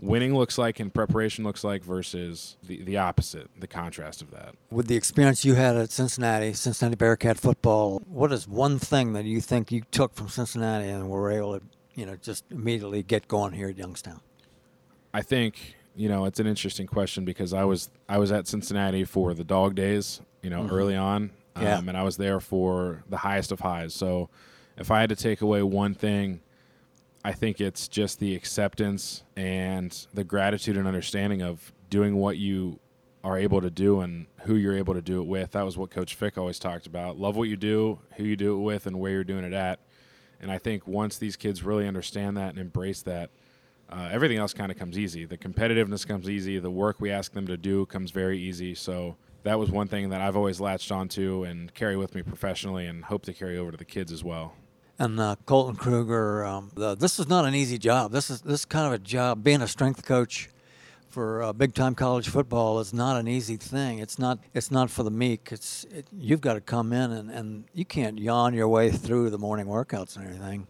winning 0.00 0.34
looks 0.34 0.56
like 0.58 0.80
and 0.80 0.92
preparation 0.92 1.44
looks 1.44 1.62
like 1.62 1.84
versus 1.84 2.56
the, 2.62 2.82
the 2.82 2.96
opposite, 2.96 3.48
the 3.58 3.66
contrast 3.66 4.22
of 4.22 4.30
that. 4.30 4.54
With 4.70 4.86
the 4.86 4.96
experience 4.96 5.44
you 5.44 5.54
had 5.54 5.76
at 5.76 5.90
Cincinnati, 5.90 6.52
Cincinnati 6.54 6.96
Bearcat 6.96 7.38
football, 7.38 8.02
what 8.06 8.32
is 8.32 8.48
one 8.48 8.78
thing 8.78 9.12
that 9.12 9.24
you 9.24 9.40
think 9.40 9.70
you 9.70 9.82
took 9.90 10.14
from 10.14 10.28
Cincinnati 10.28 10.88
and 10.88 11.08
were 11.08 11.30
able 11.30 11.58
to, 11.58 11.64
you 11.94 12.06
know, 12.06 12.16
just 12.16 12.44
immediately 12.50 13.02
get 13.02 13.28
going 13.28 13.52
here 13.52 13.68
at 13.68 13.76
Youngstown? 13.76 14.20
I 15.12 15.22
think 15.22 15.74
you 16.00 16.08
know 16.08 16.24
it's 16.24 16.40
an 16.40 16.46
interesting 16.46 16.86
question 16.86 17.24
because 17.24 17.52
I 17.52 17.64
was 17.64 17.90
I 18.08 18.18
was 18.18 18.32
at 18.32 18.46
Cincinnati 18.46 19.04
for 19.04 19.34
the 19.34 19.44
dog 19.44 19.74
days, 19.74 20.20
you 20.42 20.50
know, 20.50 20.62
mm-hmm. 20.62 20.74
early 20.74 20.96
on, 20.96 21.30
um, 21.56 21.62
yeah. 21.62 21.78
and 21.78 21.96
I 21.96 22.02
was 22.02 22.16
there 22.16 22.40
for 22.40 23.04
the 23.08 23.18
highest 23.18 23.52
of 23.52 23.60
highs. 23.60 23.94
So, 23.94 24.30
if 24.76 24.90
I 24.90 25.00
had 25.00 25.10
to 25.10 25.16
take 25.16 25.40
away 25.40 25.62
one 25.62 25.94
thing 25.94 26.40
I 27.24 27.32
think 27.32 27.60
it's 27.60 27.86
just 27.86 28.18
the 28.18 28.34
acceptance 28.34 29.24
and 29.36 30.06
the 30.14 30.24
gratitude 30.24 30.76
and 30.76 30.86
understanding 30.86 31.42
of 31.42 31.72
doing 31.90 32.16
what 32.16 32.38
you 32.38 32.80
are 33.22 33.36
able 33.36 33.60
to 33.60 33.68
do 33.68 34.00
and 34.00 34.26
who 34.42 34.56
you're 34.56 34.76
able 34.76 34.94
to 34.94 35.02
do 35.02 35.20
it 35.20 35.26
with. 35.26 35.52
That 35.52 35.64
was 35.64 35.76
what 35.76 35.90
Coach 35.90 36.14
Fick 36.14 36.38
always 36.38 36.58
talked 36.58 36.86
about. 36.86 37.18
Love 37.18 37.36
what 37.36 37.48
you 37.48 37.56
do, 37.56 37.98
who 38.16 38.24
you 38.24 38.36
do 38.36 38.56
it 38.56 38.60
with, 38.60 38.86
and 38.86 38.98
where 38.98 39.12
you're 39.12 39.24
doing 39.24 39.44
it 39.44 39.52
at. 39.52 39.80
And 40.40 40.50
I 40.50 40.56
think 40.56 40.86
once 40.86 41.18
these 41.18 41.36
kids 41.36 41.62
really 41.62 41.86
understand 41.86 42.38
that 42.38 42.50
and 42.50 42.58
embrace 42.58 43.02
that, 43.02 43.28
uh, 43.90 44.08
everything 44.10 44.38
else 44.38 44.52
kind 44.52 44.70
of 44.70 44.78
comes 44.78 44.98
easy. 44.98 45.24
The 45.24 45.38
competitiveness 45.38 46.06
comes 46.06 46.28
easy. 46.28 46.58
The 46.58 46.70
work 46.70 46.96
we 47.00 47.10
ask 47.10 47.32
them 47.32 47.46
to 47.46 47.56
do 47.56 47.86
comes 47.86 48.10
very 48.10 48.38
easy. 48.38 48.74
So 48.74 49.16
that 49.42 49.58
was 49.58 49.70
one 49.70 49.88
thing 49.88 50.10
that 50.10 50.20
I've 50.20 50.36
always 50.36 50.60
latched 50.60 50.92
onto 50.92 51.44
and 51.44 51.72
carry 51.74 51.96
with 51.96 52.14
me 52.14 52.22
professionally 52.22 52.86
and 52.86 53.04
hope 53.04 53.22
to 53.24 53.32
carry 53.32 53.58
over 53.58 53.70
to 53.70 53.76
the 53.76 53.84
kids 53.84 54.12
as 54.12 54.22
well 54.22 54.54
and 55.00 55.18
uh, 55.18 55.34
Colton 55.46 55.76
Kruger. 55.76 56.44
Um, 56.44 56.70
the, 56.74 56.94
this 56.94 57.18
is 57.18 57.26
not 57.26 57.46
an 57.46 57.54
easy 57.54 57.78
job. 57.78 58.12
This 58.12 58.30
is 58.30 58.42
this 58.42 58.64
kind 58.64 58.86
of 58.86 58.92
a 58.92 58.98
job. 58.98 59.42
Being 59.42 59.62
a 59.62 59.66
strength 59.66 60.04
coach 60.04 60.50
for 61.08 61.42
uh, 61.42 61.52
big 61.52 61.74
time 61.74 61.94
college 61.94 62.28
football 62.28 62.78
is 62.78 62.92
not 62.92 63.16
an 63.16 63.26
easy 63.26 63.56
thing. 63.56 63.98
It's 63.98 64.18
not. 64.18 64.38
It's 64.54 64.70
not 64.70 64.90
for 64.90 65.02
the 65.02 65.10
meek. 65.10 65.48
It's 65.50 65.84
it, 65.84 66.06
you've 66.12 66.42
got 66.42 66.54
to 66.54 66.60
come 66.60 66.92
in 66.92 67.10
and, 67.10 67.30
and 67.30 67.64
you 67.72 67.86
can't 67.86 68.18
yawn 68.18 68.52
your 68.52 68.68
way 68.68 68.90
through 68.90 69.30
the 69.30 69.38
morning 69.38 69.66
workouts 69.66 70.16
and 70.16 70.26
everything. 70.26 70.66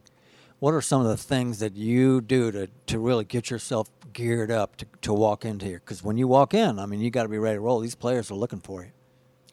What 0.61 0.75
are 0.75 0.83
some 0.83 1.01
of 1.01 1.09
the 1.09 1.16
things 1.16 1.59
that 1.61 1.75
you 1.75 2.20
do 2.20 2.53
to, 2.53 2.68
to 2.88 2.99
really 2.99 3.25
get 3.25 3.49
yourself 3.49 3.88
geared 4.12 4.51
up 4.51 4.77
to, 4.77 4.87
to 5.01 5.12
walk 5.14 5.46
into 5.46 5.64
here? 5.64 5.81
Because 5.83 6.05
when 6.05 6.18
you 6.18 6.29
walk 6.29 6.53
in, 6.53 6.79
I 6.79 6.85
mean, 6.85 7.01
you 7.01 7.11
got 7.11 7.23
to 7.23 7.31
be 7.31 7.38
ready 7.38 7.57
to 7.57 7.61
roll. 7.61 7.81
These 7.81 7.94
players 7.94 8.31
are 8.31 8.35
looking 8.35 8.61
for 8.61 8.85
you. 8.85 8.90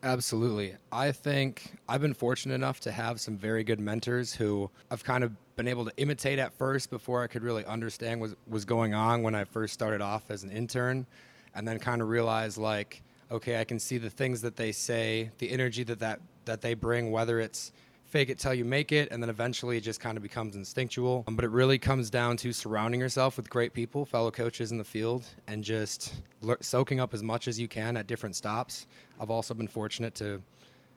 Absolutely. 0.03 0.75
I 0.91 1.13
think 1.13 1.71
I've 1.87 2.01
been 2.01 2.13
fortunate 2.13 2.55
enough 2.55 2.81
to 2.81 2.91
have 2.91 3.21
some 3.21 3.37
very 3.37 3.63
good 3.63 3.79
mentors 3.79 4.33
who 4.33 4.69
I've 4.91 5.03
kind 5.05 5.23
of 5.23 5.31
been 5.55 5.69
able 5.69 5.85
to 5.85 5.93
imitate 5.95 6.39
at 6.39 6.53
first 6.53 6.89
before 6.89 7.23
I 7.23 7.27
could 7.27 7.41
really 7.41 7.63
understand 7.63 8.19
what 8.19 8.31
was 8.45 8.65
going 8.65 8.93
on 8.93 9.23
when 9.23 9.33
I 9.33 9.45
first 9.45 9.73
started 9.73 10.01
off 10.01 10.29
as 10.29 10.43
an 10.43 10.51
intern 10.51 11.07
and 11.55 11.65
then 11.65 11.79
kind 11.79 12.01
of 12.01 12.09
realize 12.09 12.57
like 12.57 13.01
okay, 13.29 13.59
I 13.59 13.65
can 13.65 13.79
see 13.79 13.97
the 13.97 14.09
things 14.09 14.41
that 14.41 14.55
they 14.55 14.71
say, 14.71 15.31
the 15.39 15.51
energy 15.51 15.83
that 15.83 15.99
that, 15.99 16.21
that 16.45 16.61
they 16.61 16.73
bring 16.73 17.11
whether 17.11 17.39
it's 17.39 17.71
fake 18.07 18.29
it 18.29 18.39
till 18.39 18.53
you 18.53 18.65
make 18.65 18.91
it, 18.91 19.09
and 19.11 19.21
then 19.21 19.29
eventually 19.29 19.77
it 19.77 19.81
just 19.81 19.99
kind 19.99 20.17
of 20.17 20.23
becomes 20.23 20.55
instinctual. 20.55 21.25
Um, 21.27 21.35
but 21.35 21.43
it 21.43 21.51
really 21.51 21.77
comes 21.77 22.09
down 22.09 22.37
to 22.37 22.53
surrounding 22.53 22.99
yourself 22.99 23.37
with 23.37 23.49
great 23.49 23.73
people, 23.73 24.05
fellow 24.05 24.31
coaches 24.31 24.71
in 24.71 24.77
the 24.77 24.83
field, 24.83 25.25
and 25.47 25.63
just 25.63 26.15
soaking 26.61 26.99
up 26.99 27.13
as 27.13 27.21
much 27.21 27.47
as 27.47 27.59
you 27.59 27.67
can 27.67 27.97
at 27.97 28.07
different 28.07 28.35
stops. 28.35 28.87
I've 29.19 29.29
also 29.29 29.53
been 29.53 29.67
fortunate 29.67 30.15
to 30.15 30.41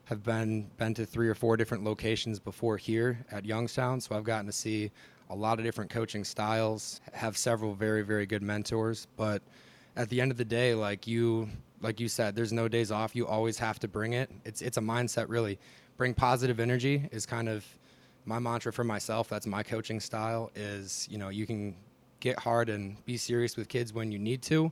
have 0.05 0.23
been 0.23 0.69
been 0.77 0.93
to 0.95 1.05
three 1.05 1.27
or 1.27 1.35
four 1.35 1.57
different 1.57 1.83
locations 1.83 2.39
before 2.39 2.77
here 2.77 3.19
at 3.31 3.45
Youngstown, 3.45 3.99
so 3.99 4.15
I've 4.15 4.23
gotten 4.23 4.45
to 4.45 4.51
see 4.51 4.91
a 5.29 5.35
lot 5.35 5.59
of 5.59 5.65
different 5.65 5.91
coaching 5.91 6.23
styles, 6.23 7.01
have 7.13 7.37
several 7.37 7.73
very 7.73 8.03
very 8.03 8.25
good 8.25 8.41
mentors, 8.41 9.07
but 9.17 9.41
at 9.97 10.09
the 10.09 10.21
end 10.21 10.31
of 10.31 10.37
the 10.37 10.45
day, 10.45 10.73
like 10.73 11.07
you 11.07 11.49
like 11.81 11.99
you 11.99 12.07
said, 12.07 12.35
there's 12.35 12.53
no 12.53 12.67
days 12.67 12.91
off. 12.91 13.15
You 13.15 13.27
always 13.27 13.57
have 13.57 13.79
to 13.79 13.87
bring 13.87 14.13
it. 14.13 14.29
It's 14.45 14.61
it's 14.61 14.77
a 14.77 14.81
mindset 14.81 15.25
really 15.27 15.59
bring 15.97 16.13
positive 16.13 16.59
energy 16.59 17.07
is 17.11 17.25
kind 17.25 17.49
of 17.49 17.65
my 18.25 18.39
mantra 18.39 18.71
for 18.71 18.83
myself. 18.83 19.29
That's 19.29 19.47
my 19.47 19.63
coaching 19.63 19.99
style. 19.99 20.51
Is 20.55 21.07
you 21.09 21.17
know 21.17 21.29
you 21.29 21.45
can 21.45 21.75
get 22.19 22.39
hard 22.39 22.69
and 22.69 23.03
be 23.05 23.17
serious 23.17 23.57
with 23.57 23.67
kids 23.67 23.93
when 23.93 24.11
you 24.11 24.19
need 24.19 24.41
to, 24.43 24.71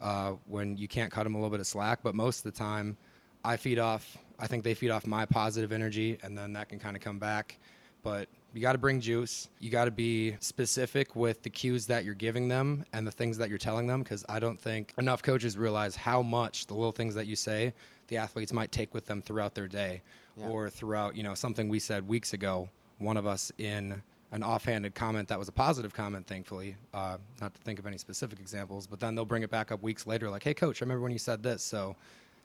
uh, 0.00 0.32
when 0.46 0.76
you 0.76 0.88
can't 0.88 1.12
cut 1.12 1.24
them 1.24 1.34
a 1.34 1.38
little 1.38 1.50
bit 1.50 1.60
of 1.60 1.66
slack. 1.66 2.00
But 2.02 2.14
most 2.14 2.38
of 2.38 2.44
the 2.44 2.58
time, 2.58 2.96
I 3.44 3.56
feed 3.56 3.78
off. 3.78 4.16
I 4.38 4.46
think 4.46 4.64
they 4.64 4.74
feed 4.74 4.90
off 4.90 5.06
my 5.06 5.26
positive 5.26 5.72
energy, 5.72 6.18
and 6.22 6.36
then 6.36 6.52
that 6.54 6.68
can 6.68 6.78
kind 6.78 6.96
of 6.96 7.02
come 7.02 7.18
back. 7.18 7.58
But 8.02 8.28
you 8.54 8.60
got 8.60 8.72
to 8.72 8.78
bring 8.78 9.00
juice. 9.00 9.48
You 9.60 9.70
got 9.70 9.84
to 9.84 9.90
be 9.90 10.36
specific 10.40 11.14
with 11.14 11.42
the 11.42 11.50
cues 11.50 11.86
that 11.86 12.04
you're 12.04 12.14
giving 12.14 12.48
them 12.48 12.84
and 12.92 13.06
the 13.06 13.10
things 13.10 13.36
that 13.38 13.48
you're 13.48 13.58
telling 13.58 13.86
them 13.86 14.02
because 14.02 14.24
I 14.28 14.38
don't 14.38 14.58
think 14.58 14.94
enough 14.98 15.22
coaches 15.22 15.58
realize 15.58 15.94
how 15.94 16.22
much 16.22 16.66
the 16.66 16.74
little 16.74 16.92
things 16.92 17.14
that 17.14 17.26
you 17.26 17.36
say 17.36 17.74
the 18.06 18.16
athletes 18.16 18.52
might 18.52 18.72
take 18.72 18.94
with 18.94 19.04
them 19.04 19.20
throughout 19.20 19.54
their 19.54 19.68
day 19.68 20.02
yeah. 20.38 20.48
or 20.48 20.70
throughout, 20.70 21.16
you 21.16 21.22
know, 21.22 21.34
something 21.34 21.68
we 21.68 21.78
said 21.78 22.06
weeks 22.06 22.32
ago, 22.32 22.68
one 22.98 23.16
of 23.16 23.26
us 23.26 23.52
in 23.58 24.02
an 24.32 24.42
offhanded 24.42 24.94
comment 24.94 25.28
that 25.28 25.38
was 25.38 25.48
a 25.48 25.52
positive 25.52 25.94
comment, 25.94 26.26
thankfully, 26.26 26.76
uh, 26.92 27.16
not 27.40 27.54
to 27.54 27.60
think 27.62 27.78
of 27.78 27.86
any 27.86 27.96
specific 27.96 28.40
examples, 28.40 28.86
but 28.86 29.00
then 29.00 29.14
they'll 29.14 29.24
bring 29.24 29.42
it 29.42 29.50
back 29.50 29.72
up 29.72 29.82
weeks 29.82 30.06
later, 30.06 30.28
like, 30.28 30.42
hey, 30.42 30.54
coach, 30.54 30.82
I 30.82 30.84
remember 30.84 31.02
when 31.02 31.12
you 31.12 31.18
said 31.18 31.42
this. 31.42 31.62
So 31.62 31.96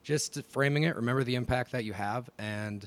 just 0.04 0.42
framing 0.46 0.84
it, 0.84 0.96
remember 0.96 1.24
the 1.24 1.36
impact 1.36 1.72
that 1.74 1.84
you 1.84 1.94
have, 1.94 2.30
and 2.38 2.86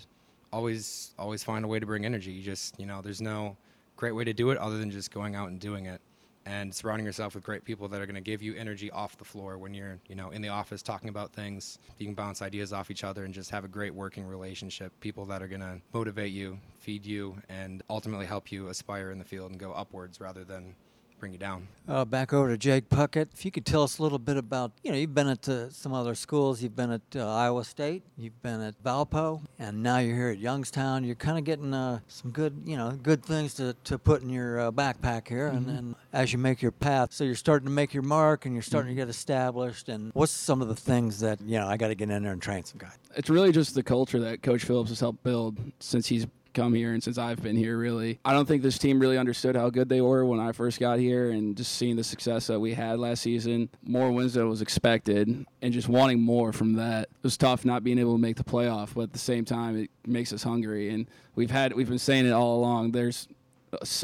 always, 0.53 1.13
always 1.19 1.45
find 1.45 1.65
a 1.65 1.69
way 1.69 1.79
to 1.79 1.87
bring 1.87 2.07
energy. 2.07 2.33
You 2.33 2.43
just, 2.43 2.79
you 2.81 2.87
know, 2.87 3.03
there's 3.03 3.21
no 3.21 3.57
great 3.97 4.13
way 4.13 4.25
to 4.25 4.33
do 4.33 4.51
it 4.51 4.59
other 4.59 4.79
than 4.79 4.91
just 4.91 5.11
going 5.11 5.35
out 5.35 5.49
and 5.49 5.61
doing 5.61 5.87
it 5.87 6.01
and 6.47 6.73
surrounding 6.73 7.05
yourself 7.05 7.35
with 7.35 7.45
great 7.45 7.65
people 7.65 7.89
that 7.89 8.01
are 8.01 8.07
going 8.07 8.15
to 8.15 8.21
give 8.21 8.41
you 8.41 8.55
energy 8.55 8.91
off 8.91 9.19
the 9.19 9.25
floor 9.25 9.59
when 9.59 9.75
you're 9.75 9.99
you 10.09 10.15
know 10.15 10.31
in 10.31 10.41
the 10.41 10.49
office 10.49 10.83
talking 10.83 11.09
about 11.09 11.33
things. 11.33 11.79
You 11.99 12.07
can 12.07 12.15
bounce 12.15 12.41
ideas 12.41 12.73
off 12.73 12.91
each 12.91 13.05
other 13.05 13.25
and 13.25 13.35
just 13.35 13.51
have 13.51 13.65
a 13.65 13.69
great 13.69 13.95
working 13.95 14.25
relationship. 14.25 14.93
People 15.01 15.27
that 15.27 15.43
are 15.43 15.49
going 15.49 15.61
to 15.61 15.81
motivate 15.93 16.33
you 16.33 16.59
feed 16.79 17.05
you 17.05 17.37
and 17.49 17.83
ultimately 17.91 18.27
help 18.27 18.53
you 18.53 18.69
aspire 18.69 19.11
in 19.11 19.19
the 19.19 19.25
field 19.25 19.51
and 19.51 19.59
go 19.59 19.73
upwards 19.73 20.21
rather 20.21 20.45
than 20.45 20.75
bring 21.19 21.33
you 21.33 21.39
down. 21.39 21.67
Uh, 21.89 22.05
back 22.05 22.33
over 22.33 22.49
to 22.51 22.59
Jake 22.59 22.89
Puckett. 22.89 23.29
If 23.33 23.45
you 23.45 23.51
could 23.51 23.65
tell 23.65 23.83
us 23.83 23.99
a 23.99 24.03
little 24.03 24.19
bit 24.19 24.37
about, 24.37 24.73
you 24.83 24.91
know, 24.91 24.97
you've 24.97 25.15
been 25.15 25.29
at 25.29 25.49
uh, 25.49 25.71
some 25.71 25.95
other 25.95 26.15
schools. 26.15 26.63
You've 26.63 26.75
been 26.75 26.91
at 26.91 27.01
uh, 27.15 27.29
Iowa 27.29 27.65
State. 27.65 28.03
You've 28.19 28.41
been 28.43 28.61
at 28.61 28.83
Valpo, 28.83 29.41
and 29.59 29.83
now 29.83 29.99
you're 29.99 30.17
here 30.17 30.29
at 30.31 30.39
Youngstown. 30.39 31.05
You're 31.05 31.15
kind 31.15 31.39
of 31.39 31.45
getting 31.45 31.73
uh, 31.73 32.01
some 32.09 32.33
good, 32.33 32.63
you 32.65 32.77
know, 32.77 32.91
good 32.91 33.25
things 33.25 33.55
to, 33.55 33.75
to 33.85 33.99
put 33.99 34.23
in 34.23 34.29
your 34.29 34.61
uh, 34.61 34.73
backpack 34.73 35.29
here, 35.29 35.47
and, 35.47 35.69
and 35.69 35.95
as 36.13 36.33
you 36.33 36.39
make 36.39 36.61
your 36.61 36.73
path, 36.73 37.13
so 37.13 37.25
you're 37.25 37.35
starting 37.35 37.67
to 37.67 37.73
make 37.73 37.95
your 37.95 38.03
mark, 38.03 38.47
and 38.47 38.55
you're 38.55 38.63
starting 38.63 38.91
to 38.91 38.97
get 38.97 39.09
established. 39.09 39.89
And 39.89 40.11
what's 40.15 40.33
some 40.33 40.61
of 40.61 40.69
the 40.69 40.77
things 40.77 41.21
that 41.21 41.41
you 41.41 41.59
know 41.59 41.69
I 41.69 41.77
got 41.77 41.89
to 41.89 41.95
get 41.95 42.11
in 42.11 42.23
there 42.23 42.33
and 42.33 42.43
train 42.43 42.65
some 42.65 42.79
guys? 42.79 42.97
It's 43.17 43.31
really 43.31 43.53
just 43.53 43.75
the 43.75 43.83
culture 43.83 44.19
that 44.21 44.43
Coach 44.43 44.65
Phillips 44.65 44.91
has 44.91 45.01
helped 45.01 45.23
build 45.23 45.59
since 45.79 46.07
he's 46.07 46.27
come 46.57 46.75
here 46.75 46.93
and 46.93 47.03
since 47.03 47.19
I've 47.19 47.43
been 47.43 47.57
here, 47.57 47.77
really. 47.77 48.19
I 48.25 48.33
don't 48.33 48.47
think 48.47 48.63
this 48.63 48.79
team 48.79 48.99
really 48.99 49.19
understood 49.19 49.55
how 49.55 49.71
good 49.71 49.89
they 49.89 50.01
were 50.01 50.25
when 50.25 50.41
I 50.41 50.53
first 50.53 50.81
got 50.81 50.99
here, 50.99 51.31
and 51.31 51.57
just 51.57 51.73
seeing 51.73 51.97
the 51.97 52.05
success 52.05 52.47
that 52.47 52.59
we 52.59 52.75
had 52.75 52.99
last 52.99 53.23
season, 53.23 53.69
more 53.85 54.11
wins 54.11 54.35
than 54.35 54.49
was 54.49 54.63
expected, 54.63 55.47
and 55.63 55.73
just 55.73 55.89
wanting 55.89 56.21
more 56.21 56.53
from 56.53 56.73
that. 56.75 57.03
It 57.05 57.23
was 57.23 57.37
tough 57.37 57.65
not 57.65 57.85
being 57.85 57.99
able 57.99 58.15
to 58.15 58.21
make 58.21 58.37
the 58.37 58.45
playoff, 58.45 58.95
but 58.95 59.03
at 59.03 59.13
the 59.13 59.19
same 59.19 59.45
time, 59.45 59.77
it 59.77 59.91
makes 60.07 60.33
us 60.33 60.43
hungry. 60.43 60.89
And 60.89 61.07
we've 61.35 61.51
had 61.51 61.75
we've 61.75 61.89
been 61.89 61.99
saying 61.99 62.27
it 62.27 62.33
all 62.33 62.57
along. 62.57 62.93
There's 62.93 63.29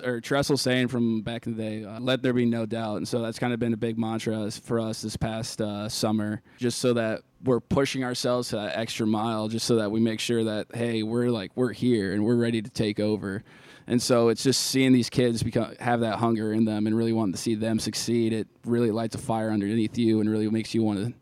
or 0.05 0.21
Tressel 0.21 0.57
saying 0.57 0.89
from 0.89 1.23
back 1.23 1.47
in 1.47 1.57
the 1.57 1.63
day, 1.63 1.85
uh, 1.85 2.01
"Let 2.01 2.23
there 2.23 2.33
be 2.33 2.47
no 2.47 2.67
doubt," 2.67 2.97
and 2.97 3.09
so 3.09 3.21
that's 3.21 3.39
kind 3.39 3.53
of 3.53 3.59
been 3.59 3.73
a 3.73 3.77
big 3.77 3.99
mantra 3.99 4.51
for 4.51 4.81
us 4.81 5.03
this 5.03 5.17
past 5.17 5.61
uh, 5.61 5.89
summer, 5.89 6.43
just 6.59 6.79
so 6.79 6.93
that 6.95 7.23
we're 7.45 7.61
pushing 7.61 8.05
ourselves 8.05 8.49
to 8.51 8.57
that 8.57 8.77
extra 8.77 9.07
mile, 9.07 9.49
just 9.49 9.67
so 9.67 9.77
that 9.77 9.91
we 9.91 10.01
make 10.01 10.21
sure 10.21 10.45
that 10.45 10.69
hey, 10.75 11.03
we're 11.03 11.29
like 11.29 11.51
we're 11.55 11.73
here 11.73 12.13
and 12.13 12.25
we're 12.25 12.37
ready 12.37 12.63
to 12.63 12.71
take 12.71 13.01
over. 13.01 13.43
And 13.87 14.01
so 14.01 14.29
it's 14.29 14.45
just 14.45 14.63
seeing 14.63 14.93
these 14.93 15.11
kids 15.11 15.43
become 15.43 15.75
have 15.81 16.01
that 16.01 16.19
hunger 16.19 16.53
in 16.53 16.65
them 16.65 16.87
and 16.87 16.97
really 16.97 17.13
wanting 17.13 17.33
to 17.33 17.39
see 17.39 17.55
them 17.55 17.79
succeed. 17.79 18.33
It 18.33 18.49
really 18.65 18.91
lights 18.91 19.15
a 19.15 19.19
fire 19.19 19.51
underneath 19.51 19.99
you 19.99 20.21
and 20.21 20.31
really 20.31 20.49
makes 20.49 20.75
you 20.75 20.83
want 20.83 20.99
to 21.01 21.13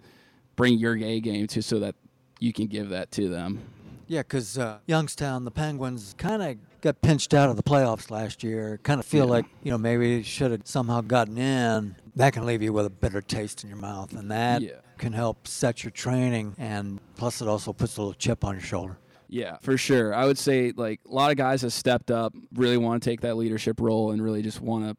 bring 0.56 0.78
your 0.78 0.96
A 0.96 1.20
game 1.20 1.46
to 1.48 1.62
so 1.62 1.78
that 1.80 1.94
you 2.38 2.52
can 2.52 2.66
give 2.66 2.90
that 2.90 3.10
to 3.12 3.28
them. 3.28 3.60
Yeah, 4.08 4.22
because 4.22 4.58
uh, 4.58 4.78
Youngstown, 4.86 5.44
the 5.44 5.50
Penguins, 5.50 6.14
kind 6.18 6.42
of 6.42 6.56
got 6.80 7.00
pinched 7.02 7.34
out 7.34 7.50
of 7.50 7.56
the 7.56 7.62
playoffs 7.62 8.10
last 8.10 8.42
year. 8.42 8.78
Kind 8.82 9.00
of 9.00 9.06
feel 9.06 9.26
Yeah. 9.26 9.30
like 9.30 9.46
you 9.62 9.70
know 9.70 9.78
maybe 9.78 10.22
should 10.22 10.50
have 10.50 10.62
somehow 10.64 11.00
gotten 11.00 11.38
in. 11.38 11.96
That 12.16 12.32
can 12.32 12.44
leave 12.46 12.62
you 12.62 12.72
with 12.72 12.86
a 12.86 12.90
bitter 12.90 13.20
taste 13.22 13.62
in 13.64 13.70
your 13.70 13.78
mouth, 13.78 14.12
and 14.12 14.30
that 14.30 14.62
Yeah. 14.62 14.70
can 14.98 15.12
help 15.12 15.46
set 15.46 15.84
your 15.84 15.90
training. 15.90 16.54
And 16.58 17.00
plus, 17.16 17.40
it 17.40 17.48
also 17.48 17.72
puts 17.72 17.96
a 17.96 18.00
little 18.00 18.14
chip 18.14 18.44
on 18.44 18.54
your 18.54 18.62
shoulder. 18.62 18.98
Yeah, 19.28 19.58
for 19.62 19.76
sure. 19.78 20.12
I 20.12 20.24
would 20.26 20.38
say 20.38 20.72
like 20.76 21.00
a 21.08 21.12
lot 21.14 21.30
of 21.30 21.36
guys 21.36 21.62
have 21.62 21.72
stepped 21.72 22.10
up, 22.10 22.34
really 22.54 22.76
want 22.76 23.02
to 23.02 23.08
take 23.10 23.20
that 23.20 23.36
leadership 23.36 23.80
role 23.80 24.10
and 24.10 24.20
really 24.22 24.42
just 24.42 24.60
want 24.60 24.88
to 24.88 24.96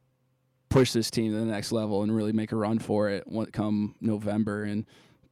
push 0.69 0.93
this 0.93 1.11
team 1.11 1.33
to 1.33 1.37
the 1.37 1.45
next 1.45 1.73
level 1.73 2.01
and 2.01 2.15
really 2.15 2.31
make 2.31 2.53
a 2.53 2.55
run 2.55 2.79
for 2.79 3.09
it 3.09 3.25
it 3.29 3.51
come 3.51 3.93
November 3.99 4.63
and 4.63 4.85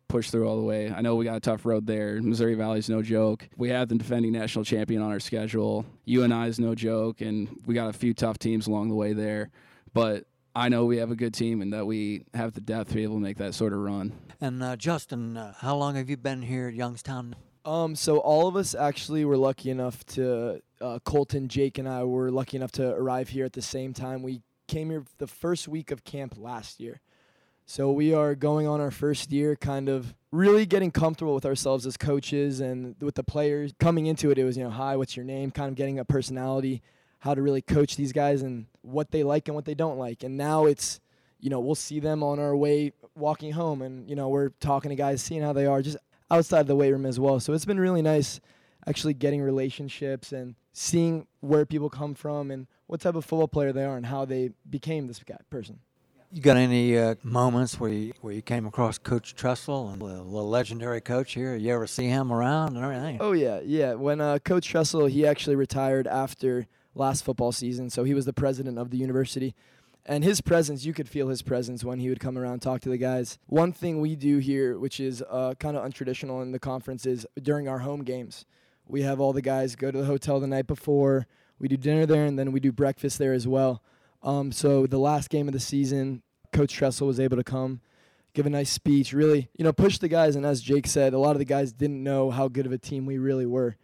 push 0.10 0.30
through 0.30 0.46
all 0.46 0.58
the 0.58 0.64
way. 0.64 0.92
I 0.92 1.00
know 1.02 1.16
we 1.16 1.24
got 1.24 1.38
a 1.38 1.40
tough 1.40 1.66
road 1.66 1.88
there. 1.88 2.22
Missouri 2.22 2.56
Valley's 2.56 2.90
no 2.90 3.02
joke. 3.02 3.48
We 3.56 3.70
have 3.70 3.88
the 3.88 3.96
defending 3.96 4.34
national 4.34 4.66
champion 4.66 5.02
on 5.02 5.12
our 5.12 5.20
schedule. 5.22 5.86
UNI 6.06 6.50
is 6.50 6.60
no 6.60 6.76
joke, 6.76 7.22
and 7.22 7.48
we 7.66 7.74
got 7.74 7.90
a 7.90 7.94
few 7.94 8.14
tough 8.14 8.38
teams 8.38 8.68
along 8.68 8.90
the 8.90 8.96
way 8.96 9.14
there. 9.14 9.52
But 9.94 10.26
I 10.56 10.68
know 10.68 10.86
we 10.86 10.98
have 10.98 11.12
a 11.12 11.16
good 11.16 11.34
team 11.34 11.62
and 11.62 11.72
that 11.72 11.86
we 11.86 12.26
have 12.34 12.54
the 12.54 12.62
depth 12.62 12.90
to 12.90 12.96
be 12.96 13.04
able 13.04 13.16
to 13.16 13.22
make 13.22 13.38
that 13.38 13.54
sort 13.54 13.72
of 13.72 13.80
run. 13.80 14.12
And 14.42 14.62
uh, 14.62 14.76
Justin, 14.76 15.38
uh, 15.38 15.54
how 15.60 15.76
long 15.78 15.96
have 15.96 16.10
you 16.10 16.18
been 16.18 16.42
here 16.42 16.68
at 16.68 16.74
Youngstown? 16.74 17.36
Um, 17.64 17.96
so 17.96 18.18
all 18.18 18.48
of 18.48 18.56
us 18.56 18.74
actually 18.74 19.26
were 19.26 19.38
lucky 19.38 19.70
enough 19.70 20.06
to 20.08 20.62
uh, 20.82 21.00
Colton, 21.04 21.48
Jake, 21.50 21.78
and 21.78 21.88
I 21.88 22.04
were 22.04 22.32
lucky 22.32 22.58
enough 22.58 22.72
to 22.74 22.90
arrive 22.90 23.30
here 23.30 23.46
at 23.46 23.54
the 23.54 23.62
same 23.62 23.94
time. 23.94 24.24
We 24.24 24.42
came 24.68 24.90
here 24.90 25.04
the 25.18 25.28
first 25.28 25.68
week 25.68 25.92
of 25.92 26.04
camp 26.04 26.36
last 26.38 26.80
year. 26.80 27.00
So 27.72 27.92
we 27.92 28.16
are 28.16 28.34
going 28.34 28.66
on 28.66 28.82
our 28.82 28.90
first 28.90 29.32
year, 29.32 29.56
kind 29.56 29.90
of 29.90 30.16
really 30.32 30.66
getting 30.66 30.90
comfortable 30.90 31.36
with 31.36 31.46
ourselves 31.46 31.86
as 31.86 31.98
coaches 31.98 32.62
and 32.62 32.96
with 33.00 33.14
the 33.14 33.24
players. 33.24 33.74
Coming 33.80 34.08
into 34.08 34.32
it, 34.32 34.40
it 34.40 34.44
was 34.44 34.58
you 34.58 34.64
know, 34.64 34.72
hi, 34.72 34.96
what's 34.96 35.16
your 35.16 35.24
name? 35.24 35.52
Kind 35.52 35.70
of 35.70 35.76
getting 35.76 36.00
a 36.00 36.04
personality, 36.04 36.82
how 37.20 37.36
to 37.36 37.44
really 37.44 37.62
coach 37.62 37.96
these 37.96 38.12
guys 38.12 38.42
and 38.42 38.66
what 38.82 39.12
they 39.12 39.22
like 39.22 39.48
and 39.48 39.54
what 39.54 39.66
they 39.66 39.76
don't 39.76 40.00
like. 40.00 40.24
And 40.24 40.36
now 40.36 40.66
it's, 40.66 41.00
you 41.40 41.52
know, 41.52 41.60
we'll 41.60 41.76
see 41.76 42.00
them 42.00 42.24
on 42.24 42.40
our 42.40 42.56
way 42.56 42.92
walking 43.14 43.52
home, 43.52 43.84
and 43.84 44.10
you 44.10 44.16
know, 44.16 44.30
we're 44.30 44.50
talking 44.50 44.90
to 44.90 44.96
guys, 44.96 45.22
seeing 45.22 45.44
how 45.44 45.54
they 45.54 45.68
are, 45.68 45.84
just 45.84 45.98
outside 46.32 46.66
the 46.66 46.76
weight 46.76 46.92
room 46.92 47.06
as 47.06 47.20
well. 47.20 47.40
So 47.40 47.54
it's 47.54 47.66
been 47.66 47.80
really 47.80 48.02
nice 48.02 48.40
actually 48.88 49.14
getting 49.14 49.44
relationships 49.44 50.32
and 50.32 50.56
seeing 50.74 51.28
where 51.42 51.68
people 51.68 51.92
come 51.92 52.16
from 52.16 52.50
and 52.50 52.66
what 52.88 53.00
type 53.00 53.14
of 53.14 53.26
football 53.26 53.48
player 53.48 53.72
they 53.72 53.86
are 53.86 53.96
and 53.96 54.08
how 54.08 54.26
they 54.26 54.50
became 54.68 55.06
this 55.06 55.20
guy 55.20 55.38
person. 55.52 55.82
You 56.32 56.44
got 56.44 56.58
any 56.58 56.96
uh, 56.96 57.16
moments 57.24 57.80
where 57.80 57.90
you 57.90 58.14
where 58.22 58.32
you 58.32 58.44
came 58.44 58.68
across 58.68 59.00
Coach 59.00 59.34
Tressel, 59.34 59.90
and 59.90 60.00
the 60.00 60.06
legendary 60.06 61.02
coach 61.02 61.34
here? 61.34 61.56
You 61.56 61.74
ever 61.74 61.88
see 61.88 62.06
him 62.06 62.32
around 62.32 62.76
and 62.76 62.86
everything? 62.86 63.18
Oh 63.20 63.32
yeah, 63.32 63.62
yeah. 63.64 63.96
When 63.96 64.22
uh, 64.22 64.38
Coach 64.38 64.68
Tressel, 64.68 65.08
he 65.08 65.26
actually 65.26 65.56
retired 65.56 66.06
after 66.06 66.68
last 66.94 67.26
football 67.26 67.52
season, 67.52 67.90
so 67.90 68.04
he 68.04 68.14
was 68.14 68.26
the 68.26 68.34
president 68.34 68.78
of 68.78 68.92
the 68.92 68.98
university. 68.98 69.56
And 70.06 70.24
his 70.24 70.40
presence, 70.40 70.86
you 70.86 70.94
could 70.94 71.10
feel 71.10 71.30
his 71.30 71.42
presence 71.42 71.84
when 71.84 71.98
he 72.00 72.10
would 72.10 72.20
come 72.20 72.38
around 72.38 72.60
talk 72.60 72.82
to 72.82 72.90
the 72.90 72.98
guys. 72.98 73.40
One 73.48 73.74
thing 73.74 74.00
we 74.00 74.16
do 74.16 74.38
here, 74.38 74.78
which 74.78 75.00
is 75.00 75.24
uh, 75.28 75.56
kind 75.60 75.76
of 75.76 75.84
untraditional 75.84 76.44
in 76.44 76.52
the 76.52 76.60
conference, 76.60 77.08
is 77.08 77.26
during 77.42 77.68
our 77.68 77.80
home 77.80 78.04
games, 78.04 78.46
we 78.88 79.02
have 79.02 79.20
all 79.20 79.34
the 79.34 79.42
guys 79.42 79.76
go 79.76 79.90
to 79.90 79.98
the 79.98 80.06
hotel 80.06 80.40
the 80.40 80.48
night 80.48 80.68
before. 80.68 81.26
We 81.58 81.68
do 81.68 81.76
dinner 81.76 82.06
there, 82.06 82.26
and 82.26 82.38
then 82.38 82.52
we 82.52 82.60
do 82.60 82.72
breakfast 82.72 83.18
there 83.18 83.34
as 83.34 83.48
well. 83.48 83.82
Um, 84.22 84.52
so 84.52 84.86
the 84.86 84.98
last 84.98 85.30
game 85.30 85.48
of 85.48 85.54
the 85.54 85.60
season, 85.60 86.24
Coach 86.52 86.74
Tressel 86.74 87.08
was 87.08 87.20
able 87.20 87.38
to 87.38 87.44
come, 87.44 87.82
give 88.34 88.46
a 88.46 88.50
nice 88.50 88.70
speech, 88.70 89.14
really, 89.14 89.50
you 89.58 89.64
know, 89.64 89.74
push 89.74 89.98
the 89.98 90.08
guys. 90.08 90.36
And 90.36 90.46
as 90.46 90.62
Jake 90.62 90.88
said, 90.88 91.14
a 91.14 91.20
lot 91.20 91.32
of 91.32 91.40
the 91.40 91.46
guys 91.46 91.72
didn't 91.72 92.04
know 92.04 92.32
how 92.32 92.48
good 92.48 92.66
of 92.66 92.72
a 92.72 92.78
team 92.78 93.06
we 93.06 93.18
really 93.18 93.46
were. 93.46 93.76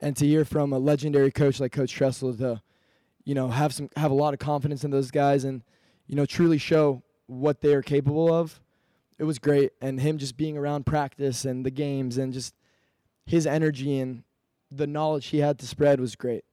And 0.00 0.16
to 0.16 0.26
hear 0.26 0.44
from 0.44 0.72
a 0.72 0.78
legendary 0.78 1.30
coach 1.30 1.60
like 1.60 1.72
Coach 1.72 1.92
Tressel 1.92 2.34
to, 2.38 2.62
you 3.24 3.34
know, 3.34 3.48
have 3.48 3.72
some 3.72 3.88
have 3.96 4.10
a 4.10 4.14
lot 4.14 4.34
of 4.34 4.40
confidence 4.40 4.82
in 4.82 4.90
those 4.90 5.10
guys 5.10 5.44
and, 5.44 5.62
you 6.06 6.16
know, 6.16 6.26
truly 6.26 6.58
show 6.58 7.02
what 7.26 7.60
they 7.60 7.74
are 7.74 7.82
capable 7.82 8.32
of, 8.32 8.60
it 9.18 9.24
was 9.24 9.38
great. 9.38 9.72
And 9.80 10.00
him 10.00 10.18
just 10.18 10.36
being 10.36 10.56
around 10.58 10.86
practice 10.86 11.44
and 11.44 11.64
the 11.64 11.70
games 11.70 12.18
and 12.18 12.32
just 12.32 12.54
his 13.24 13.46
energy 13.46 13.98
and 13.98 14.24
the 14.70 14.86
knowledge 14.86 15.26
he 15.26 15.38
had 15.38 15.58
to 15.60 15.66
spread 15.66 16.00
was 16.00 16.16
great. 16.16 16.44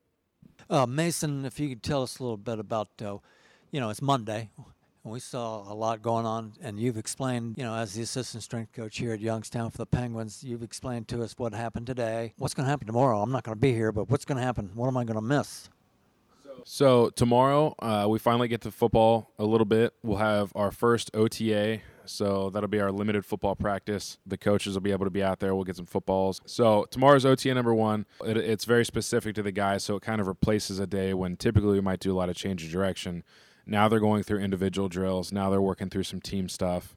Uh, 0.69 0.85
Mason, 0.85 1.45
if 1.45 1.59
you 1.59 1.69
could 1.69 1.81
tell 1.81 2.03
us 2.03 2.19
a 2.19 2.23
little 2.23 2.37
bit 2.37 2.59
about, 2.59 2.89
uh, 3.03 3.17
you 3.71 3.79
know, 3.79 3.89
it's 3.89 4.03
Monday. 4.03 4.51
and 5.03 5.11
We 5.11 5.19
saw 5.19 5.63
a 5.71 5.73
lot 5.73 6.03
going 6.03 6.27
on, 6.27 6.53
and 6.61 6.79
you've 6.79 6.97
explained, 6.97 7.55
you 7.57 7.63
know, 7.63 7.73
as 7.73 7.95
the 7.95 8.03
assistant 8.03 8.43
strength 8.43 8.73
coach 8.73 8.99
here 8.99 9.11
at 9.11 9.19
Youngstown 9.19 9.71
for 9.71 9.79
the 9.79 9.87
Penguins, 9.87 10.43
you've 10.43 10.61
explained 10.61 11.07
to 11.07 11.23
us 11.23 11.33
what 11.39 11.55
happened 11.55 11.87
today. 11.87 12.33
What's 12.37 12.53
going 12.53 12.65
to 12.65 12.69
happen 12.69 12.85
tomorrow? 12.85 13.19
I'm 13.19 13.31
not 13.31 13.43
going 13.43 13.55
to 13.55 13.59
be 13.59 13.73
here, 13.73 13.91
but 13.91 14.11
what's 14.11 14.25
going 14.25 14.37
to 14.37 14.43
happen? 14.43 14.69
What 14.75 14.87
am 14.87 14.95
I 14.95 15.05
going 15.05 15.15
to 15.15 15.23
miss? 15.23 15.69
So 16.65 17.09
tomorrow, 17.09 17.73
uh, 17.79 18.05
we 18.07 18.19
finally 18.19 18.47
get 18.47 18.61
to 18.61 18.69
football 18.71 19.31
a 19.39 19.45
little 19.45 19.65
bit. 19.65 19.95
We'll 20.03 20.17
have 20.17 20.51
our 20.53 20.69
first 20.69 21.09
OTA, 21.15 21.79
so 22.09 22.49
that'll 22.49 22.69
be 22.69 22.79
our 22.79 22.91
limited 22.91 23.25
football 23.25 23.55
practice. 23.55 24.17
The 24.25 24.37
coaches 24.37 24.73
will 24.73 24.81
be 24.81 24.91
able 24.91 25.05
to 25.05 25.11
be 25.11 25.23
out 25.23 25.39
there. 25.39 25.55
We'll 25.55 25.63
get 25.63 25.75
some 25.75 25.85
footballs. 25.85 26.41
So 26.45 26.85
tomorrow's 26.91 27.25
OTA 27.25 27.53
number 27.53 27.73
one. 27.73 28.05
It, 28.25 28.37
it's 28.37 28.65
very 28.65 28.85
specific 28.85 29.35
to 29.35 29.43
the 29.43 29.51
guys, 29.51 29.83
so 29.83 29.95
it 29.95 30.01
kind 30.01 30.19
of 30.19 30.27
replaces 30.27 30.79
a 30.79 30.87
day 30.87 31.13
when 31.13 31.37
typically 31.37 31.73
we 31.73 31.81
might 31.81 31.99
do 31.99 32.11
a 32.11 32.17
lot 32.17 32.29
of 32.29 32.35
change 32.35 32.63
of 32.63 32.71
direction. 32.71 33.23
Now 33.65 33.87
they're 33.87 33.99
going 33.99 34.23
through 34.23 34.39
individual 34.39 34.89
drills. 34.89 35.31
Now 35.31 35.49
they're 35.49 35.61
working 35.61 35.89
through 35.89 36.03
some 36.03 36.19
team 36.19 36.49
stuff. 36.49 36.95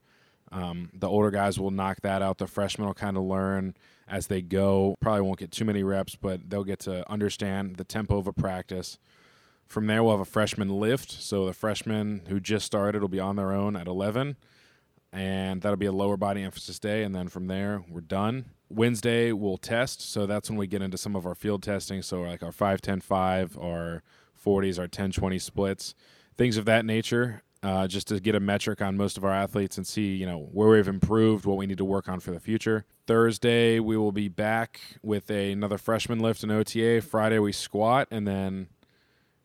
Um, 0.51 0.91
the 0.93 1.09
older 1.09 1.31
guys 1.31 1.59
will 1.59 1.71
knock 1.71 2.01
that 2.03 2.23
out. 2.23 2.39
The 2.39 2.47
freshmen 2.47 2.87
will 2.87 2.95
kind 2.95 3.17
of 3.17 3.25
learn 3.25 3.75
as 4.07 4.27
they 4.27 4.43
go. 4.43 4.97
Probably 5.01 5.23
won't 5.23 5.39
get 5.39 5.51
too 5.51 5.65
many 5.65 5.83
reps, 5.83 6.15
but 6.15 6.49
they'll 6.49 6.65
get 6.65 6.81
to 6.81 7.11
understand 7.11 7.77
the 7.77 7.85
tempo 7.85 8.19
of 8.19 8.27
a 8.27 8.33
practice. 8.33 8.99
From 9.67 9.87
there, 9.87 10.03
we'll 10.03 10.13
have 10.13 10.21
a 10.21 10.27
freshman 10.27 10.69
lift. 10.69 11.11
So 11.11 11.47
the 11.47 11.55
freshmen 11.55 12.23
who 12.29 12.39
just 12.39 12.67
started 12.67 13.01
will 13.01 13.09
be 13.09 13.21
on 13.21 13.37
their 13.37 13.53
own 13.53 13.75
at 13.75 13.87
11, 13.87 14.37
and 15.13 15.61
that'll 15.61 15.77
be 15.77 15.87
a 15.87 15.93
lower 15.93 16.17
body 16.17 16.43
emphasis 16.43 16.79
day. 16.79 17.03
And 17.03 17.15
then 17.15 17.29
from 17.29 17.47
there, 17.47 17.85
we're 17.89 18.01
done. 18.01 18.47
Wednesday, 18.71 19.33
we'll 19.33 19.59
test. 19.59 20.01
So 20.01 20.27
that's 20.27 20.49
when 20.49 20.59
we 20.59 20.67
get 20.67 20.83
into 20.83 20.97
some 20.97 21.15
of 21.15 21.27
our 21.27 21.35
field 21.35 21.63
testing. 21.63 22.03
So, 22.03 22.23
like 22.23 22.43
our 22.43 22.53
5 22.53 22.81
10 22.81 23.01
5, 23.01 23.59
our 23.59 24.03
40s, 24.45 24.79
our 24.79 24.89
10 24.89 25.13
20 25.13 25.39
splits, 25.39 25.95
things 26.37 26.57
of 26.57 26.65
that 26.65 26.85
nature. 26.85 27.43
Uh, 27.65 27.87
just 27.87 28.09
to 28.09 28.19
get 28.19 28.35
a 28.35 28.41
metric 28.41 28.83
on 28.83 28.97
most 28.97 29.17
of 29.17 29.25
our 29.25 29.31
athletes 29.31 29.77
and 29.77 29.87
see, 29.87 30.17
you 30.17 30.27
know, 30.27 30.49
where 30.51 30.71
we've 30.71 30.89
improved, 30.89 31.45
what 31.45 31.57
we 31.57 31.65
need 31.65 31.79
to 31.79 31.85
work 31.85 32.09
on 32.09 32.19
for 32.19 32.33
the 32.33 32.41
future. 32.41 32.85
Thursday, 33.07 33.79
we 33.79 33.97
will 33.97 34.11
be 34.11 34.27
back 34.27 34.81
with 35.01 35.31
a, 35.31 35.53
another 35.53 35.79
freshman 35.79 36.19
lift 36.19 36.43
and 36.43 36.51
OTA. 36.51 37.03
Friday, 37.03 37.39
we 37.39 37.53
squat, 37.53 38.09
and 38.11 38.27
then 38.27 38.67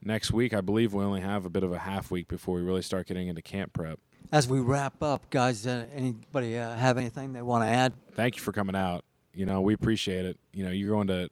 next 0.04 0.32
week, 0.32 0.52
I 0.52 0.62
believe 0.62 0.96
we 0.96 1.04
only 1.04 1.22
have 1.22 1.46
a 1.46 1.50
bit 1.52 1.62
of 1.62 1.72
a 1.72 1.78
half 1.78 2.10
week 2.10 2.28
before 2.28 2.56
we 2.56 2.64
really 2.64 2.82
start 2.82 3.06
getting 3.06 3.28
into 3.28 3.44
camp 3.44 3.74
prep. 3.74 4.00
As 4.32 4.48
we 4.48 4.60
wrap 4.60 5.02
up, 5.02 5.30
guys, 5.30 5.66
uh, 5.66 5.86
anybody 5.94 6.58
uh, 6.58 6.76
have 6.76 6.98
anything 6.98 7.34
they 7.34 7.42
want 7.42 7.64
to 7.64 7.70
add? 7.70 7.94
Thank 8.14 8.36
you 8.36 8.42
for 8.42 8.52
coming 8.52 8.76
out. 8.76 9.06
You 9.34 9.46
know, 9.46 9.62
we 9.62 9.74
appreciate 9.74 10.26
it. 10.26 10.38
You 10.54 10.66
know, 10.66 10.72
you're 10.72 10.90
going 10.90 11.08
to 11.08 11.30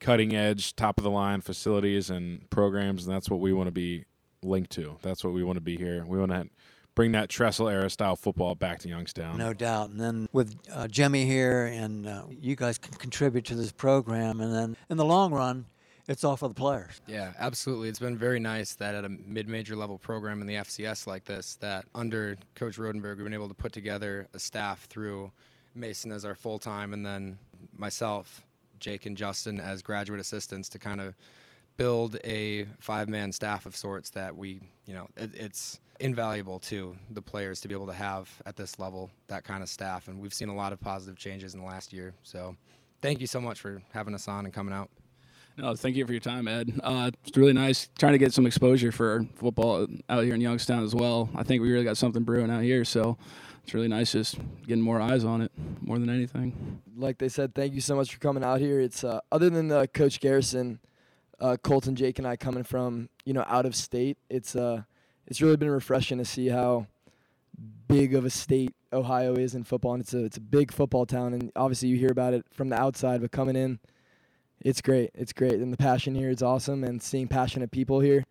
cutting 0.00 0.34
edge, 0.34 0.76
top 0.76 0.98
of 0.98 1.04
the 1.04 1.10
line 1.10 1.40
facilities 1.40 2.10
and 2.10 2.48
programs, 2.50 3.06
and 3.06 3.14
that's 3.14 3.30
what 3.30 3.40
we 3.40 3.52
want 3.52 3.68
to 3.68 3.72
be 3.72 4.04
linked 4.42 4.70
to. 4.72 4.98
That's 5.02 5.24
what 5.24 5.32
we 5.32 5.44
want 5.44 5.56
to 5.56 5.62
be 5.62 5.76
here. 5.76 6.04
We 6.06 6.18
want 6.18 6.32
to 6.32 6.48
bring 6.94 7.12
that 7.12 7.28
Tressel 7.28 7.68
era 7.68 7.88
style 7.88 8.16
football 8.16 8.54
back 8.54 8.80
to 8.80 8.88
Youngstown. 8.88 9.38
No 9.38 9.54
doubt. 9.54 9.90
And 9.90 10.00
then 10.00 10.28
with 10.32 10.56
uh, 10.72 10.88
Jimmy 10.88 11.24
here, 11.24 11.66
and 11.66 12.06
uh, 12.06 12.24
you 12.28 12.56
guys 12.56 12.76
can 12.76 12.94
contribute 12.94 13.46
to 13.46 13.54
this 13.54 13.72
program, 13.72 14.40
and 14.40 14.52
then 14.52 14.76
in 14.90 14.96
the 14.96 15.04
long 15.04 15.32
run, 15.32 15.66
it's 16.08 16.24
all 16.24 16.36
for 16.36 16.48
the 16.48 16.54
players. 16.54 17.00
Yeah, 17.06 17.32
absolutely. 17.38 17.88
It's 17.88 17.98
been 17.98 18.16
very 18.16 18.38
nice 18.38 18.74
that 18.74 18.94
at 18.94 19.04
a 19.04 19.08
mid-major 19.08 19.76
level 19.76 19.98
program 19.98 20.40
in 20.40 20.46
the 20.46 20.54
FCS 20.54 21.06
like 21.06 21.24
this, 21.24 21.56
that 21.56 21.84
under 21.94 22.36
Coach 22.54 22.76
Rodenberg, 22.76 23.16
we've 23.16 23.24
been 23.24 23.34
able 23.34 23.48
to 23.48 23.54
put 23.54 23.72
together 23.72 24.28
a 24.32 24.38
staff 24.38 24.84
through 24.84 25.32
Mason 25.74 26.12
as 26.12 26.24
our 26.24 26.34
full-time, 26.34 26.92
and 26.92 27.04
then 27.04 27.38
myself, 27.76 28.42
Jake, 28.78 29.06
and 29.06 29.16
Justin 29.16 29.60
as 29.60 29.82
graduate 29.82 30.20
assistants 30.20 30.68
to 30.70 30.78
kind 30.78 31.00
of 31.00 31.14
build 31.76 32.18
a 32.24 32.66
five-man 32.78 33.32
staff 33.32 33.66
of 33.66 33.76
sorts 33.76 34.10
that 34.10 34.34
we, 34.34 34.60
you 34.86 34.94
know, 34.94 35.08
it, 35.16 35.30
it's 35.34 35.80
invaluable 35.98 36.58
to 36.58 36.94
the 37.10 37.22
players 37.22 37.60
to 37.60 37.68
be 37.68 37.74
able 37.74 37.86
to 37.86 37.92
have 37.92 38.30
at 38.46 38.56
this 38.56 38.78
level 38.78 39.10
that 39.26 39.44
kind 39.44 39.62
of 39.62 39.68
staff, 39.68 40.08
and 40.08 40.20
we've 40.20 40.34
seen 40.34 40.48
a 40.48 40.54
lot 40.54 40.72
of 40.72 40.80
positive 40.80 41.18
changes 41.18 41.54
in 41.54 41.60
the 41.60 41.66
last 41.66 41.92
year. 41.92 42.14
So, 42.22 42.56
thank 43.02 43.20
you 43.20 43.26
so 43.26 43.40
much 43.40 43.60
for 43.60 43.82
having 43.92 44.14
us 44.14 44.28
on 44.28 44.44
and 44.44 44.54
coming 44.54 44.72
out. 44.72 44.88
No, 45.58 45.74
thank 45.74 45.96
you 45.96 46.04
for 46.04 46.12
your 46.12 46.20
time, 46.20 46.48
Ed. 46.48 46.78
Uh, 46.82 47.10
it's 47.24 47.36
really 47.36 47.54
nice 47.54 47.88
trying 47.98 48.12
to 48.12 48.18
get 48.18 48.34
some 48.34 48.46
exposure 48.46 48.92
for 48.92 49.24
football 49.36 49.86
out 50.08 50.24
here 50.24 50.34
in 50.34 50.40
Youngstown 50.42 50.84
as 50.84 50.94
well. 50.94 51.30
I 51.34 51.44
think 51.44 51.62
we 51.62 51.72
really 51.72 51.84
got 51.84 51.96
something 51.96 52.24
brewing 52.24 52.50
out 52.50 52.62
here, 52.62 52.84
so 52.84 53.16
it's 53.62 53.72
really 53.72 53.88
nice 53.88 54.12
just 54.12 54.38
getting 54.66 54.82
more 54.82 55.00
eyes 55.00 55.24
on 55.24 55.40
it 55.40 55.50
more 55.80 55.98
than 55.98 56.10
anything. 56.10 56.82
Like 56.94 57.16
they 57.16 57.30
said, 57.30 57.54
thank 57.54 57.72
you 57.72 57.80
so 57.80 57.96
much 57.96 58.12
for 58.12 58.20
coming 58.20 58.44
out 58.44 58.60
here. 58.60 58.80
It's 58.80 59.02
uh, 59.02 59.20
other 59.32 59.48
than 59.48 59.72
uh, 59.72 59.86
Coach 59.86 60.20
Garrison, 60.20 60.78
uh, 61.40 61.56
Colton, 61.62 61.96
Jake, 61.96 62.18
and 62.18 62.28
I 62.28 62.36
coming 62.36 62.62
from 62.62 63.08
you 63.24 63.32
know 63.32 63.44
out 63.46 63.64
of 63.64 63.74
state. 63.74 64.18
It's 64.28 64.54
uh, 64.54 64.82
it's 65.26 65.40
really 65.40 65.56
been 65.56 65.70
refreshing 65.70 66.18
to 66.18 66.26
see 66.26 66.48
how 66.48 66.86
big 67.88 68.14
of 68.14 68.26
a 68.26 68.30
state 68.30 68.74
Ohio 68.92 69.34
is 69.34 69.54
in 69.54 69.64
football, 69.64 69.94
and 69.94 70.02
it's 70.02 70.12
a 70.12 70.24
it's 70.24 70.36
a 70.36 70.42
big 70.42 70.70
football 70.70 71.06
town. 71.06 71.32
And 71.32 71.50
obviously, 71.56 71.88
you 71.88 71.96
hear 71.96 72.12
about 72.12 72.34
it 72.34 72.44
from 72.52 72.68
the 72.68 72.78
outside, 72.78 73.22
but 73.22 73.32
coming 73.32 73.56
in, 73.56 73.80
it's 74.60 74.80
great. 74.80 75.10
It's 75.14 75.32
great, 75.32 75.54
and 75.54 75.72
the 75.72 75.76
passion 75.76 76.14
here 76.14 76.30
is 76.30 76.42
awesome. 76.42 76.84
And 76.84 77.02
seeing 77.02 77.28
passionate 77.28 77.70
people 77.70 78.00
here, 78.00 78.24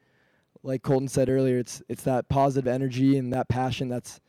like 0.64 0.82
Colton 0.82 1.08
said 1.08 1.30
earlier, 1.30 1.60
it's 1.60 1.82
it's 1.88 2.04
that 2.04 2.28
positive 2.30 2.68
energy 2.68 3.18
and 3.18 3.32
that 3.34 3.48
passion 3.48 3.88
that's 3.88 4.20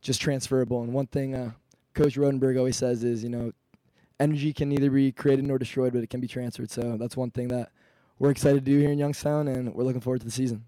just 0.00 0.20
transferable. 0.20 0.82
And 0.82 0.92
one 0.92 1.06
thing 1.06 1.34
uh, 1.34 1.52
Coach 1.94 2.16
Rodenberg 2.16 2.58
always 2.58 2.76
says 2.76 3.04
is, 3.04 3.22
you 3.22 3.30
know, 3.30 3.52
energy 4.20 4.52
can 4.52 4.68
neither 4.68 4.90
be 4.90 5.12
created 5.12 5.44
nor 5.44 5.58
destroyed, 5.58 5.92
but 5.92 6.02
it 6.02 6.10
can 6.10 6.20
be 6.20 6.28
transferred. 6.28 6.70
So 6.70 6.96
that's 6.98 7.16
one 7.16 7.30
thing 7.30 7.48
that 7.48 7.70
we're 8.18 8.30
excited 8.30 8.64
to 8.64 8.70
do 8.70 8.78
here 8.78 8.90
in 8.90 8.98
Youngstown, 8.98 9.48
and 9.48 9.74
we're 9.74 9.84
looking 9.84 10.00
forward 10.00 10.20
to 10.20 10.26
the 10.26 10.32
season. 10.32 10.64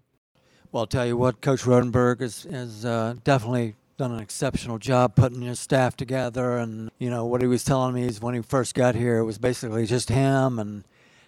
Well, 0.71 0.81
I'll 0.81 0.87
tell 0.87 1.05
you 1.05 1.15
what, 1.15 1.41
Coach 1.41 1.63
Rodenberg 1.63 2.21
is 2.21 2.43
has 2.43 2.85
uh, 2.85 3.15
definitely 3.23 3.75
done 3.97 4.11
an 4.11 4.19
exceptional 4.19 4.77
job 4.77 5.15
putting 5.15 5.41
his 5.41 5.59
staff 5.59 5.97
together. 5.97 6.57
And, 6.57 6.91
you 6.99 7.09
know, 7.09 7.25
what 7.25 7.41
he 7.41 7.47
was 7.47 7.63
telling 7.63 7.95
me 7.95 8.03
is 8.03 8.21
when 8.21 8.35
he 8.35 8.41
first 8.41 8.75
got 8.75 8.95
here, 8.95 9.17
it 9.17 9.25
was 9.25 9.39
basically 9.39 9.85
just 9.85 10.09
him. 10.09 10.59
And 10.59 10.83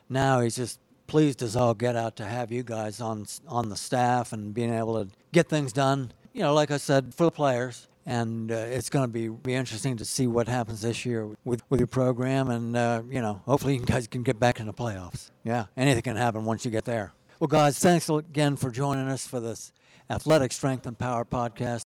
now 0.08 0.42
he's 0.42 0.56
just 0.56 0.80
pleased 1.08 1.42
as 1.42 1.56
all 1.56 1.74
get 1.74 1.96
out 1.96 2.16
to 2.18 2.26
have 2.26 2.52
you 2.52 2.62
guys 2.64 3.02
on, 3.02 3.26
on 3.48 3.70
the 3.70 3.76
staff 3.76 4.32
and 4.32 4.54
being 4.54 4.74
able 4.74 5.04
to 5.04 5.12
get 5.32 5.50
things 5.50 5.74
done, 5.74 6.12
you 6.32 6.42
know, 6.42 6.54
like 6.54 6.70
I 6.70 6.78
said, 6.78 7.14
for 7.14 7.24
the 7.26 7.32
players. 7.32 7.88
And 8.06 8.52
uh, 8.52 8.56
it's 8.56 8.90
going 8.90 9.04
to 9.04 9.12
be, 9.12 9.28
be 9.30 9.54
interesting 9.54 9.98
to 9.98 10.06
see 10.06 10.26
what 10.26 10.48
happens 10.48 10.82
this 10.82 11.06
year 11.06 11.30
with, 11.44 11.62
with 11.70 11.80
your 11.80 11.88
program. 11.88 12.50
And, 12.50 12.76
uh, 12.76 13.04
you 13.10 13.22
know, 13.22 13.42
hopefully 13.46 13.76
you 13.76 13.86
guys 13.86 14.08
can 14.08 14.24
get 14.24 14.40
back 14.40 14.60
in 14.60 14.66
the 14.66 14.74
playoffs. 14.74 15.30
Yeah, 15.44 15.66
anything 15.78 16.02
can 16.02 16.16
happen 16.16 16.46
once 16.46 16.66
you 16.66 16.72
get 16.72 16.86
there. 16.86 17.14
Well, 17.40 17.48
guys, 17.48 17.78
thanks 17.78 18.10
again 18.10 18.58
for 18.58 18.72
joining 18.72 19.08
us 19.08 19.28
for 19.28 19.40
this 19.40 19.74
Athletic 20.10 20.52
Strength 20.52 20.88
and 20.88 20.98
Power 20.98 21.24
podcast. 21.24 21.78